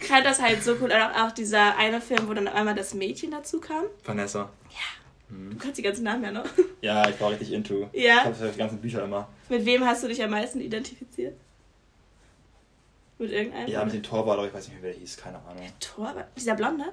Ich 0.00 0.06
fand 0.06 0.24
das 0.24 0.40
halt 0.40 0.64
so 0.64 0.72
cool. 0.80 0.84
Und 0.84 0.92
auch, 0.92 1.26
auch 1.26 1.32
dieser 1.32 1.76
eine 1.76 2.00
Film, 2.00 2.26
wo 2.26 2.32
dann 2.32 2.48
auf 2.48 2.54
einmal 2.54 2.74
das 2.74 2.94
Mädchen 2.94 3.30
dazu 3.30 3.60
kam. 3.60 3.84
Vanessa. 4.04 4.48
Ja. 4.70 4.99
Du 5.30 5.56
kannst 5.58 5.78
die 5.78 5.82
ganzen 5.82 6.04
Namen 6.04 6.24
ja 6.24 6.30
noch. 6.32 6.44
Ja, 6.82 7.06
ich 7.08 7.20
war 7.20 7.30
richtig 7.30 7.52
into. 7.52 7.90
Ja. 7.92 8.20
Ich 8.30 8.40
habe 8.40 8.50
die 8.52 8.58
ganzen 8.58 8.78
Bücher 8.80 9.04
immer. 9.04 9.28
Mit 9.50 9.64
wem 9.66 9.84
hast 9.84 10.02
du 10.02 10.08
dich 10.08 10.22
am 10.22 10.30
meisten 10.30 10.60
identifiziert? 10.62 11.34
Mit 13.18 13.30
irgendeinem? 13.32 13.68
Ja, 13.68 13.84
mit 13.84 13.92
dem 13.92 14.02
Torwart, 14.02 14.38
aber 14.38 14.48
ich 14.48 14.54
weiß 14.54 14.64
nicht 14.68 14.74
mehr, 14.74 14.84
wer 14.84 14.92
der 14.92 15.00
hieß, 15.00 15.16
keine 15.18 15.36
Ahnung. 15.40 15.62
Der 15.62 15.78
Torwart? 15.78 16.26
Dieser 16.36 16.54
Blonde? 16.54 16.84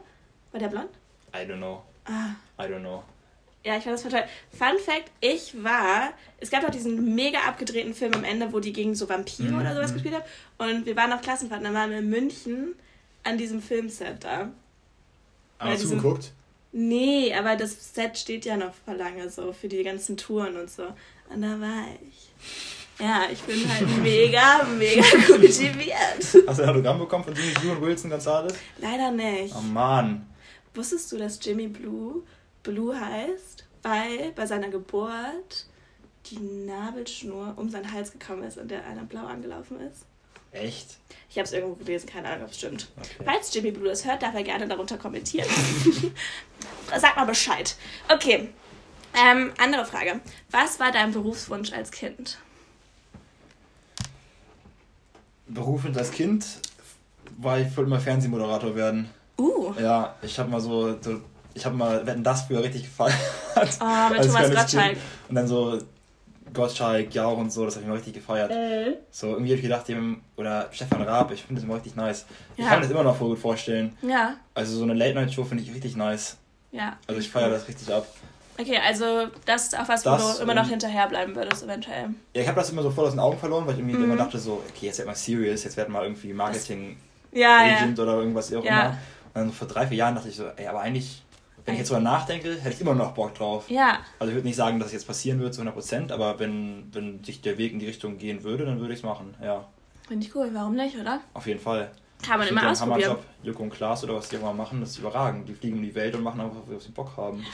War 0.51 0.59
der 0.59 0.67
blond? 0.67 0.89
I 1.33 1.37
don't 1.49 1.57
know. 1.57 1.83
Ah. 2.05 2.31
I 2.61 2.67
don't 2.67 2.81
know. 2.81 3.01
Ja, 3.63 3.77
ich 3.77 3.83
fand 3.83 3.95
das 3.95 4.03
toll. 4.03 4.23
Fun 4.51 4.77
Fact, 4.77 5.09
ich 5.21 5.61
war, 5.63 6.11
es 6.39 6.49
gab 6.49 6.61
doch 6.63 6.69
diesen 6.69 7.15
mega 7.15 7.39
abgedrehten 7.47 7.93
Film 7.93 8.13
am 8.13 8.23
Ende, 8.25 8.51
wo 8.53 8.59
die 8.59 8.73
gegen 8.73 8.93
so 8.95 9.07
Vampire 9.09 9.49
Mhm, 9.51 9.59
oder 9.61 9.73
sowas 9.73 9.91
mhm. 9.91 9.93
gespielt 9.95 10.15
haben. 10.15 10.25
Und 10.57 10.85
wir 10.85 10.95
waren 10.97 11.11
auf 11.13 11.21
Klassenfahrt, 11.21 11.63
dann 11.63 11.73
waren 11.73 11.91
wir 11.91 11.99
in 11.99 12.09
München 12.09 12.75
an 13.23 13.37
diesem 13.37 13.61
Filmset 13.61 14.23
da. 14.23 14.49
Diesem- 15.65 15.89
zugeguckt? 15.99 16.33
Nee, 16.79 17.33
aber 17.33 17.55
das 17.55 17.95
Set 17.95 18.19
steht 18.19 18.45
ja 18.45 18.55
noch 18.55 18.71
vor 18.85 18.93
lange 18.93 19.27
so 19.31 19.51
für 19.51 19.67
die 19.67 19.81
ganzen 19.81 20.15
Touren 20.15 20.55
und 20.57 20.69
so. 20.69 20.83
Und 21.27 21.41
da 21.41 21.59
war 21.59 21.85
ich. 22.07 22.29
Ja, 22.99 23.23
ich 23.31 23.41
bin 23.41 23.67
halt 23.67 23.97
mega, 24.03 24.63
mega 24.77 25.01
kultiviert. 25.25 26.45
Hast 26.45 26.59
du 26.59 26.63
ein 26.63 26.69
Autogramm 26.69 26.99
bekommen 26.99 27.23
von 27.23 27.33
Jimmy 27.33 27.51
Blue 27.59 27.71
und 27.71 27.81
Wilson 27.81 28.11
Gonzalez? 28.11 28.53
Leider 28.77 29.09
nicht. 29.09 29.55
Oh 29.57 29.61
Mann. 29.61 30.29
Wusstest 30.75 31.11
du, 31.11 31.17
dass 31.17 31.43
Jimmy 31.43 31.67
Blue 31.67 32.21
Blue 32.61 32.95
heißt, 32.95 33.65
weil 33.81 34.31
bei 34.35 34.45
seiner 34.45 34.69
Geburt 34.69 35.65
die 36.27 36.37
Nabelschnur 36.37 37.55
um 37.55 37.71
seinen 37.71 37.91
Hals 37.91 38.11
gekommen 38.11 38.43
ist 38.43 38.59
und 38.59 38.69
der 38.69 38.85
einer 38.85 39.03
blau 39.03 39.25
angelaufen 39.25 39.79
ist? 39.79 40.05
Echt? 40.51 40.97
Ich 41.29 41.37
habe 41.37 41.45
es 41.45 41.53
irgendwo 41.53 41.75
gelesen, 41.75 42.07
keine 42.07 42.29
Ahnung, 42.29 42.45
ob 42.45 42.51
es 42.51 42.57
stimmt. 42.57 42.87
Okay. 42.97 43.23
Falls 43.25 43.53
Jimmy 43.53 43.71
Blue 43.71 43.87
das 43.87 44.05
hört, 44.05 44.23
darf 44.23 44.33
er 44.33 44.43
gerne 44.43 44.67
darunter 44.67 44.97
kommentieren. 44.97 45.47
Sag 46.97 47.15
mal 47.15 47.25
Bescheid. 47.25 47.75
Okay. 48.09 48.49
Ähm, 49.13 49.51
andere 49.57 49.85
Frage. 49.85 50.21
Was 50.51 50.79
war 50.79 50.91
dein 50.91 51.11
Berufswunsch 51.11 51.73
als 51.73 51.91
Kind? 51.91 52.37
Berufend 55.47 55.97
als 55.97 56.11
Kind 56.11 56.45
war 57.37 57.59
ich 57.59 57.67
wollte 57.75 57.89
immer 57.89 57.99
Fernsehmoderator 57.99 58.75
werden. 58.75 59.09
Uh, 59.37 59.73
Ja, 59.79 60.15
ich 60.21 60.37
habe 60.39 60.49
mal 60.49 60.59
so, 60.59 60.99
so 61.01 61.21
ich 61.53 61.65
habe 61.65 61.75
mal 61.75 62.05
Wetten 62.05 62.23
das 62.23 62.43
früher 62.43 62.63
richtig 62.63 62.83
gefeiert. 62.83 63.13
oh, 63.55 64.09
mit 64.09 64.19
Als 64.19 64.27
Thomas 64.27 64.53
Gottschalk. 64.53 64.93
Kind. 64.93 65.01
Und 65.29 65.35
dann 65.35 65.47
so 65.47 65.79
Gottschalk, 66.57 67.13
Jauch 67.15 67.37
und 67.37 67.51
so, 67.51 67.63
das 67.65 67.75
habe 67.75 67.83
ich 67.83 67.87
mal 67.87 67.95
richtig 67.95 68.13
gefeiert. 68.15 68.51
Äh, 68.51 68.97
So, 69.09 69.27
irgendwie 69.27 69.51
habe 69.51 69.55
ich 69.57 69.61
gedacht, 69.61 69.87
dem, 69.87 70.21
oder 70.35 70.67
Stefan 70.71 71.01
Raab, 71.03 71.31
ich 71.31 71.41
finde 71.43 71.61
das 71.61 71.63
immer 71.65 71.75
richtig 71.75 71.95
nice. 71.95 72.25
Ich 72.57 72.63
Ja. 72.63 72.69
kann 72.69 72.79
mir 72.79 72.83
das 72.83 72.91
immer 72.91 73.03
noch 73.03 73.15
voll 73.15 73.29
gut 73.29 73.39
vorstellen. 73.39 73.95
ja, 74.01 74.35
Also 74.53 74.75
so 74.77 74.83
eine 74.83 74.93
Late-Night-Show 74.93 75.45
finde 75.45 75.63
ich 75.63 75.73
richtig 75.73 75.95
nice. 75.95 76.37
ja. 76.71 76.97
Also 77.07 77.21
ich 77.21 77.29
feiere 77.29 77.49
das 77.51 77.67
richtig 77.67 77.93
ab. 77.93 78.05
Okay, 78.59 78.79
also 78.85 79.27
das 79.45 79.65
ist 79.65 79.79
auch 79.79 79.87
was, 79.87 80.03
wo 80.03 80.09
Das, 80.09 80.37
du 80.37 80.43
immer 80.43 80.55
noch 80.55 80.63
ähm, 80.63 80.69
hinterherbleiben 80.71 81.35
würdest, 81.35 81.63
eventuell. 81.63 82.09
Ja, 82.35 82.41
ich 82.41 82.47
habe 82.47 82.59
das 82.59 82.71
immer 82.71 82.81
so 82.81 82.89
voll 82.89 83.05
aus 83.05 83.11
den 83.11 83.19
Augen 83.19 83.37
verloren, 83.37 83.65
weil 83.67 83.73
ich 83.75 83.79
irgendwie 83.79 83.95
Mhm. 83.97 84.05
immer 84.05 84.15
dachte 84.17 84.39
so, 84.39 84.63
okay, 84.67 84.87
jetzt 84.87 84.97
wird 84.97 85.07
mal 85.07 85.13
serious, 85.15 85.63
jetzt 85.63 85.77
wird 85.77 85.89
mal 85.89 86.01
irgendwie 86.03 86.33
Marketing 86.33 86.97
Ja, 87.31 87.61
ja. 87.63 87.75
Agent 87.75 87.99
oder 87.99 88.15
irgendwas 88.15 88.51
auch 88.53 88.63
Ja. 88.63 88.71
immer. 88.71 88.89
Und 88.89 88.95
dann 89.35 89.51
vor 89.53 89.67
drei, 89.67 89.85
vier 89.85 89.97
Jahren 89.97 90.15
dachte 90.15 90.29
ich 90.29 90.35
so, 90.35 90.45
ey, 90.55 90.65
aber 90.65 90.79
eigentlich, 90.81 91.21
wenn 91.67 91.73
ich 91.73 91.79
jetzt 91.81 91.89
drüber 91.89 91.99
nachdenke, 91.99 92.55
hätte 92.55 92.73
ich 92.75 92.79
immer 92.81 92.95
noch 92.95 93.11
Bock 93.11 93.35
drauf. 93.35 93.69
Ja, 93.69 93.99
Also 94.19 94.29
ich 94.31 94.35
würde 94.35 94.47
nicht 94.47 94.55
sagen, 94.55 94.79
dass 94.79 94.87
es 94.87 94.93
jetzt 94.93 95.05
passieren 95.07 95.39
wird 95.41 95.53
zu 95.53 95.61
100%, 95.61 96.13
aber 96.13 96.39
wenn, 96.39 96.87
wenn 96.93 97.21
sich 97.25 97.41
der 97.41 97.57
Weg 97.57 97.73
in 97.73 97.79
die 97.79 97.87
Richtung 97.87 98.17
gehen 98.17 98.43
würde, 98.43 98.65
dann 98.65 98.79
würde 98.79 98.93
ich 98.93 99.01
es 99.01 99.05
machen. 99.05 99.35
Ja, 99.43 99.67
finde 100.07 100.25
ich 100.25 100.33
cool. 100.33 100.49
Warum 100.53 100.75
nicht, 100.75 100.95
oder? 100.97 101.19
auf 101.33 101.45
jeden 101.45 101.59
Fall. 101.59 101.91
Kann 102.25 102.39
man 102.39 102.47
Ich 102.47 102.51
immer 102.51 102.71
ausprobieren. 102.71 103.09
Hammerjob. 103.11 103.23
Joko 103.43 103.63
und 103.63 103.69
Klaas 103.69 104.03
oder 104.05 104.15
was 104.15 104.29
die 104.29 104.37
immer 104.37 104.53
machen, 104.53 104.79
das 104.79 104.91
ist 104.91 104.99
überragend. 104.99 105.47
Die 105.49 105.53
fliegen 105.53 105.77
um 105.77 105.83
die 105.83 105.93
Welt 105.93 106.15
und 106.15 106.23
machen 106.23 106.39
einfach, 106.39 106.61
was 106.65 106.85
sie 106.85 106.91
Bock 106.91 107.15
haben. 107.17 107.45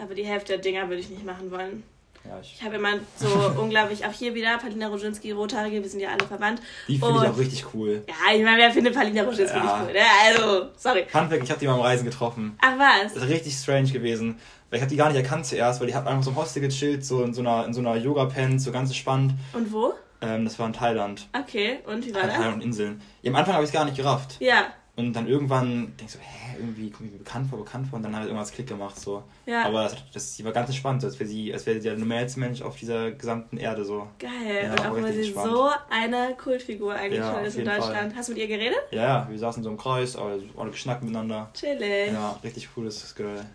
Aber 0.00 0.14
die 0.14 0.24
Hälfte 0.24 0.52
der 0.52 0.58
Dinger 0.62 0.86
würde 0.88 1.00
ich 1.00 1.08
nicht 1.10 1.24
machen 1.24 1.50
wollen. 1.50 1.82
Ja, 2.24 2.38
ich, 2.42 2.56
Ich 2.58 2.62
habe 2.64 2.76
immer 2.76 2.94
so 3.16 3.28
unglaublich, 3.60 4.04
auch 4.04 4.12
hier 4.12 4.34
wieder, 4.34 4.58
Palina 4.58 4.88
Roginski, 4.88 5.30
Rothaarige, 5.32 5.82
wir 5.82 5.88
sind 5.88 6.00
ja 6.00 6.10
alle 6.10 6.26
verwandt. 6.26 6.60
die 6.86 6.98
finde 6.98 7.20
ich 7.24 7.28
auch 7.30 7.38
richtig 7.38 7.64
cool. 7.74 8.02
Ja, 8.08 8.34
ich 8.36 8.42
meine, 8.44 8.58
wer 8.58 8.70
findet 8.70 8.94
Palina 8.94 9.22
Roginski 9.22 9.56
Ja. 9.56 9.62
nicht 9.62 9.74
cool? 9.86 9.92
Ne? 9.92 10.00
Also, 10.26 10.68
sorry. 10.76 11.06
Handwerk, 11.12 11.42
ich 11.42 11.50
habe 11.50 11.60
die 11.60 11.66
mal 11.66 11.74
am 11.74 11.80
Reisen 11.80 12.04
getroffen. 12.04 12.58
Ach 12.60 12.78
was? 12.78 13.14
Das 13.14 13.22
ist 13.24 13.28
richtig 13.30 13.54
strange 13.54 13.90
gewesen. 13.90 14.38
Weil 14.70 14.76
ich 14.78 14.82
habe 14.82 14.90
die 14.90 14.96
gar 14.96 15.08
nicht 15.08 15.16
erkannt 15.16 15.46
zuerst, 15.46 15.80
weil 15.80 15.86
die 15.86 15.94
hat 15.94 16.06
einfach 16.06 16.22
so 16.22 16.30
im 16.30 16.36
Hostel 16.36 16.60
gechillt, 16.60 17.02
so 17.04 17.22
in 17.22 17.32
so 17.32 17.40
einer, 17.40 17.64
in 17.64 17.72
so 17.72 17.80
einer 17.80 17.96
Yoga-Pen, 17.96 18.58
so 18.58 18.70
ganz 18.70 18.90
entspannt. 18.90 19.32
Und 19.54 19.72
wo? 19.72 19.94
Ähm, 20.20 20.44
das 20.44 20.58
war 20.58 20.66
in 20.66 20.72
Thailand. 20.74 21.26
Okay, 21.32 21.78
und 21.86 22.04
wie 22.04 22.14
war 22.14 22.24
das? 22.26 22.36
und 22.54 22.62
Inseln. 22.62 23.00
Ja, 23.22 23.30
am 23.30 23.36
Anfang 23.36 23.54
habe 23.54 23.64
ich 23.64 23.68
es 23.70 23.72
gar 23.74 23.84
nicht 23.86 23.96
gerafft. 23.96 24.36
Ja, 24.40 24.66
Und 24.98 25.12
dann 25.12 25.28
irgendwann 25.28 25.96
denkst 25.96 26.14
du, 26.14 26.18
hä, 26.18 26.56
irgendwie 26.58 26.90
kommt 26.90 27.12
mir 27.12 27.18
bekannt 27.18 27.48
vor, 27.48 27.60
bekannt 27.60 27.86
vor 27.86 27.98
und 27.98 28.02
dann 28.02 28.16
hat 28.16 28.24
irgendwas 28.24 28.50
Klick 28.50 28.66
gemacht 28.66 28.98
so. 28.98 29.22
ja. 29.46 29.64
Aber 29.64 29.84
das, 29.84 29.94
das, 30.12 30.34
die 30.34 30.44
war 30.44 30.50
ganz 30.50 30.70
entspannt, 30.70 31.02
so, 31.02 31.06
als 31.06 31.20
wäre 31.20 31.30
sie, 31.30 31.54
als 31.54 31.66
wäre 31.66 31.80
sie 31.80 31.88
der 31.88 31.96
normalste 31.96 32.40
Mensch 32.40 32.62
auf 32.62 32.76
dieser 32.76 33.12
gesamten 33.12 33.58
Erde 33.58 33.84
so. 33.84 34.08
Geil. 34.18 34.64
Ja, 34.64 34.72
und 34.72 34.80
auch 34.80 35.00
weil 35.00 35.12
sie 35.12 35.28
spannend. 35.28 35.54
so 35.54 35.70
eine 35.88 36.34
Kultfigur 36.34 36.94
eigentlich 36.94 37.20
Ja, 37.20 37.32
schon 37.32 37.44
ist 37.44 37.56
in 37.56 37.64
Deutschland. 37.64 38.16
Hast 38.16 38.28
du 38.28 38.32
mit 38.32 38.42
ihr 38.42 38.48
geredet? 38.48 38.80
Ja, 38.90 39.02
ja, 39.02 39.28
wir 39.30 39.38
saßen 39.38 39.62
so 39.62 39.70
im 39.70 39.76
Kreis, 39.76 40.16
aber 40.16 40.40
alle 40.56 40.70
geschnackt 40.72 41.04
miteinander. 41.04 41.48
Chillig. 41.54 42.08
Ja. 42.08 42.12
Ja, 42.12 42.40
richtig 42.42 42.68
cooles 42.74 43.14
Girl. 43.14 43.46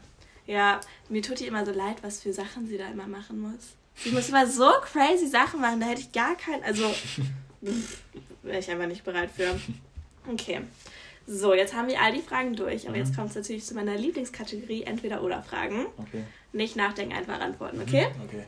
mir 1.09 1.21
tut 1.21 1.41
ihr 1.41 1.49
immer 1.49 1.65
so 1.65 1.73
leid, 1.73 1.97
was 2.03 2.21
für 2.21 2.31
Sachen 2.31 2.67
sie 2.67 2.77
da 2.77 2.87
immer 2.87 3.07
machen 3.07 3.41
muss. 3.41 3.75
Sie 3.95 4.11
muss 4.11 4.29
immer 4.29 4.47
so 4.47 4.71
crazy 4.81 5.27
Sachen 5.27 5.59
machen, 5.59 5.81
da 5.81 5.87
hätte 5.87 6.01
ich 6.01 6.11
gar 6.13 6.35
keinen, 6.35 6.63
also 6.63 6.83
wäre 8.43 8.59
ich 8.59 8.71
einfach 8.71 8.87
nicht 8.87 9.03
bereit 9.03 9.29
für. 9.35 9.59
Okay. 10.31 10.61
So, 11.25 11.53
jetzt 11.53 11.73
haben 11.73 11.87
wir 11.87 12.01
all 12.01 12.11
die 12.11 12.21
Fragen 12.21 12.55
durch, 12.55 12.87
aber 12.87 12.97
Mhm. 12.97 13.03
jetzt 13.03 13.15
kommt 13.15 13.29
es 13.29 13.35
natürlich 13.35 13.65
zu 13.65 13.75
meiner 13.75 13.95
Lieblingskategorie 13.95 14.83
Entweder-Oder-Fragen. 14.83 15.85
Okay. 15.97 16.25
Nicht 16.51 16.75
nachdenken, 16.75 17.15
einfach 17.15 17.39
antworten, 17.39 17.81
okay? 17.81 18.07
Okay. 18.25 18.45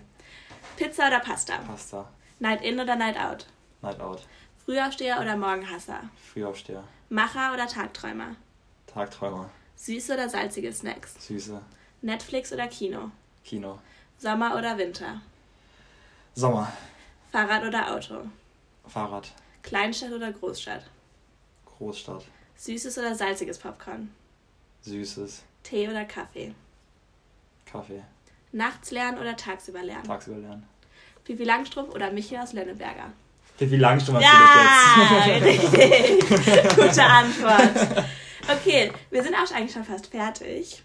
Pizza 0.75 1.07
oder 1.07 1.19
Pasta? 1.19 1.57
Pasta. 1.59 2.09
Night 2.39 2.61
in 2.63 2.79
oder 2.79 2.95
Night 2.97 3.17
out? 3.17 3.45
Night 3.81 3.99
out. 4.01 4.27
Frühaufsteher 4.65 5.21
oder 5.21 5.37
Morgenhasser? 5.37 6.01
Frühaufsteher. 6.33 6.83
Macher 7.09 7.53
oder 7.53 7.67
Tagträumer? 7.67 8.35
Tagträumer. 8.87 9.49
Süße 9.77 10.13
oder 10.13 10.27
salzige 10.27 10.73
Snacks? 10.73 11.15
Süße. 11.27 11.61
Netflix 12.01 12.51
oder 12.51 12.67
Kino? 12.67 13.11
Kino. 13.45 13.79
Sommer 14.17 14.57
oder 14.57 14.77
Winter? 14.77 15.21
Sommer. 16.33 16.71
Fahrrad 17.31 17.63
oder 17.63 17.93
Auto? 17.93 18.15
Fahrrad. 18.87 19.31
Kleinstadt 19.63 20.11
oder 20.11 20.31
Großstadt? 20.31 20.83
Großstadt. 21.77 22.25
Süßes 22.57 22.97
oder 22.97 23.15
salziges 23.15 23.57
Popcorn? 23.57 24.11
Süßes. 24.81 25.43
Tee 25.63 25.87
oder 25.89 26.05
Kaffee? 26.05 26.53
Kaffee. 27.65 28.01
Nachts 28.51 28.91
lernen 28.91 29.17
oder 29.17 29.35
tagsüber 29.35 29.81
lernen? 29.81 30.03
Tagsüber 30.03 30.37
lernen. 30.37 30.63
Pipi 31.23 31.43
Langstrumpf 31.43 31.93
oder 31.93 32.11
Michi 32.11 32.37
aus 32.37 32.53
Lenneberger? 32.53 33.11
Wie 33.57 33.77
lang 33.77 33.99
schon 33.99 34.15
mal 34.15 34.21
Ja, 34.21 35.37
richtig. 35.41 36.19
Gute 36.75 37.03
Antwort. 37.03 38.05
Okay, 38.51 38.91
wir 39.09 39.23
sind 39.23 39.33
auch 39.33 39.51
eigentlich 39.53 39.71
schon 39.71 39.83
fast 39.83 40.07
fertig. 40.07 40.83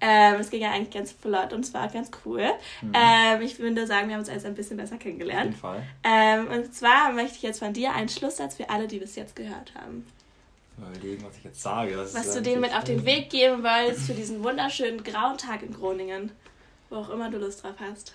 Ähm, 0.00 0.34
es 0.40 0.50
ging 0.50 0.62
ja 0.62 0.70
eigentlich 0.72 0.94
ganz 0.94 1.12
flott 1.12 1.52
und 1.52 1.64
es 1.64 1.74
war 1.74 1.88
ganz 1.88 2.10
cool. 2.24 2.44
Mhm. 2.82 2.92
Ähm, 2.94 3.42
ich 3.42 3.58
würde 3.58 3.86
sagen, 3.86 4.08
wir 4.08 4.14
haben 4.14 4.20
uns 4.20 4.28
jetzt 4.28 4.46
ein 4.46 4.54
bisschen 4.54 4.76
besser 4.76 4.94
Auf 4.94 5.00
kennengelernt. 5.00 5.46
jeden 5.46 5.56
Fall. 5.56 5.82
Ähm, 6.04 6.48
und 6.48 6.74
zwar 6.74 7.12
möchte 7.12 7.36
ich 7.36 7.42
jetzt 7.42 7.58
von 7.60 7.72
dir 7.72 7.92
einen 7.94 8.08
Schlusssatz 8.08 8.56
für 8.56 8.68
alle, 8.70 8.86
die 8.86 8.98
bis 8.98 9.16
jetzt 9.16 9.34
gehört 9.34 9.72
haben. 9.74 10.06
Mal 10.78 10.90
überlegen, 10.94 11.24
was 11.24 11.36
ich 11.38 11.44
jetzt 11.44 11.60
sage. 11.62 11.96
Das 11.96 12.14
Was 12.14 12.34
du 12.34 12.42
denen 12.42 12.60
mit 12.60 12.74
auf 12.74 12.84
den 12.84 13.04
Weg 13.04 13.30
geben 13.30 13.62
wolltest 13.62 14.06
für 14.06 14.14
diesen 14.14 14.42
wunderschönen 14.44 15.02
grauen 15.02 15.36
Tag 15.38 15.62
in 15.62 15.72
Groningen. 15.72 16.30
Wo 16.90 16.96
auch 16.96 17.10
immer 17.10 17.30
du 17.30 17.38
Lust 17.38 17.62
drauf 17.62 17.74
hast. 17.80 18.14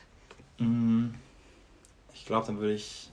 Mm, 0.58 1.10
Ich 2.14 2.26
glaube, 2.26 2.48
dann 2.48 2.60
würde 2.60 2.74
ich 2.74 3.10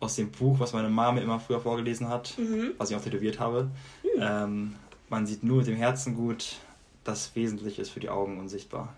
aus 0.00 0.16
dem 0.16 0.30
Buch, 0.30 0.58
was 0.60 0.72
meine 0.72 0.88
Mama 0.88 1.20
immer 1.20 1.38
früher 1.40 1.60
vorgelesen 1.60 2.08
hat, 2.08 2.36
Mhm. 2.38 2.72
was 2.76 2.90
ich 2.90 2.96
auch 2.96 3.00
tätowiert 3.02 3.38
habe, 3.40 3.70
ähm, 4.18 4.74
man 5.08 5.26
sieht 5.26 5.42
nur 5.44 5.58
mit 5.58 5.66
dem 5.68 5.76
Herzen 5.76 6.14
gut, 6.16 6.56
das 7.04 7.34
Wesentliche 7.36 7.82
ist 7.82 7.90
für 7.90 8.00
die 8.00 8.08
Augen 8.10 8.38
unsichtbar. 8.38 8.92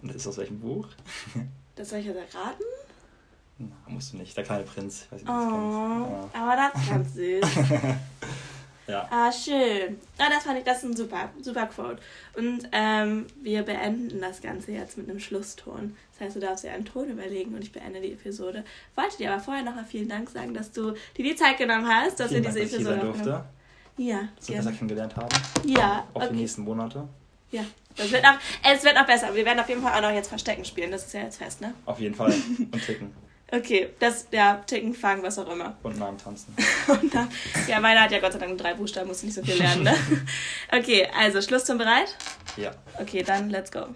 Und 0.00 0.08
das 0.08 0.16
ist 0.16 0.26
aus 0.28 0.38
welchem 0.38 0.60
Buch? 0.60 0.88
Das 1.76 1.88
soll 1.90 2.00
ich 2.00 2.06
jetzt 2.06 2.34
erraten? 2.34 2.64
Na, 3.60 3.76
musst 3.86 4.12
du 4.12 4.16
nicht. 4.16 4.36
Der 4.36 4.44
kleine 4.44 4.64
Prinz. 4.64 5.04
Ich 5.04 5.12
weiß 5.12 5.20
nicht, 5.20 5.30
Oh, 5.30 6.30
kennst. 6.30 6.36
aber 6.36 6.56
das 6.56 6.82
ist 6.82 6.90
ganz 6.90 7.14
süß. 7.14 7.70
Ja. 7.70 7.96
Ja. 8.90 9.06
Ah, 9.08 9.30
schön. 9.30 9.98
Ah, 10.18 10.28
das 10.28 10.42
fand 10.42 10.58
ich, 10.58 10.64
das 10.64 10.78
ist 10.78 10.84
ein 10.84 10.96
super, 10.96 11.30
super 11.40 11.66
Quote. 11.66 11.98
Und 12.34 12.68
ähm, 12.72 13.26
wir 13.40 13.62
beenden 13.62 14.20
das 14.20 14.40
Ganze 14.40 14.72
jetzt 14.72 14.98
mit 14.98 15.08
einem 15.08 15.20
Schlusston. 15.20 15.96
Das 16.12 16.26
heißt, 16.26 16.36
du 16.36 16.40
darfst 16.40 16.64
dir 16.64 16.72
einen 16.72 16.84
Ton 16.84 17.08
überlegen 17.08 17.54
und 17.54 17.62
ich 17.62 17.70
beende 17.70 18.00
die 18.00 18.12
Episode. 18.12 18.64
Wollte 18.96 19.18
dir 19.18 19.32
aber 19.32 19.40
vorher 19.40 19.62
noch 19.62 19.76
mal 19.76 19.84
vielen 19.84 20.08
Dank 20.08 20.28
sagen, 20.28 20.54
dass 20.54 20.72
du 20.72 20.94
dir 21.16 21.24
die 21.24 21.36
Zeit 21.36 21.58
genommen 21.58 21.86
hast, 21.86 22.18
dass 22.18 22.30
vielen 22.30 22.42
wir 22.42 22.50
diese 22.50 22.60
Dank, 22.60 22.72
Episode 22.72 23.00
durfte. 23.00 23.44
Ja. 23.96 24.28
Dass 24.36 24.48
wir 24.48 24.56
besser 24.56 24.72
kennengelernt 24.72 25.16
haben. 25.16 25.28
Ja. 25.64 26.08
Auf 26.12 26.22
okay. 26.22 26.32
die 26.32 26.40
nächsten 26.40 26.62
Monate. 26.62 27.06
Ja. 27.52 27.64
Das 27.96 28.10
wird 28.10 28.24
auch, 28.24 28.38
es 28.72 28.84
wird 28.84 28.96
auch 28.96 29.06
besser. 29.06 29.34
Wir 29.34 29.44
werden 29.44 29.60
auf 29.60 29.68
jeden 29.68 29.82
Fall 29.82 29.92
auch 29.96 30.08
noch 30.08 30.14
jetzt 30.14 30.28
Verstecken 30.28 30.64
spielen. 30.64 30.90
Das 30.90 31.06
ist 31.06 31.12
ja 31.12 31.22
jetzt 31.22 31.38
fest, 31.38 31.60
ne? 31.60 31.74
Auf 31.86 32.00
jeden 32.00 32.14
Fall. 32.14 32.32
Und 32.32 32.84
ticken. 32.84 33.12
Okay, 33.52 33.90
das, 33.98 34.26
ja, 34.30 34.62
ticken, 34.66 34.94
fangen, 34.94 35.22
was 35.22 35.38
auch 35.38 35.50
immer. 35.50 35.76
Und 35.82 35.98
Namen 35.98 36.18
tanzen. 36.18 36.54
Und 36.88 37.14
dann, 37.14 37.28
ja, 37.66 37.80
meiner 37.80 38.02
hat 38.02 38.12
ja 38.12 38.20
Gott 38.20 38.32
sei 38.32 38.38
Dank 38.38 38.56
drei 38.58 38.74
Buchstaben, 38.74 39.08
muss 39.08 39.22
nicht 39.22 39.34
so 39.34 39.42
viel 39.42 39.56
lernen, 39.56 39.84
ne? 39.84 39.94
Okay, 40.72 41.08
also 41.18 41.42
Schluss 41.42 41.64
zum 41.64 41.78
Bereit? 41.78 42.16
Ja. 42.56 42.70
Okay, 43.00 43.22
dann 43.22 43.50
let's 43.50 43.70
go. 43.70 43.86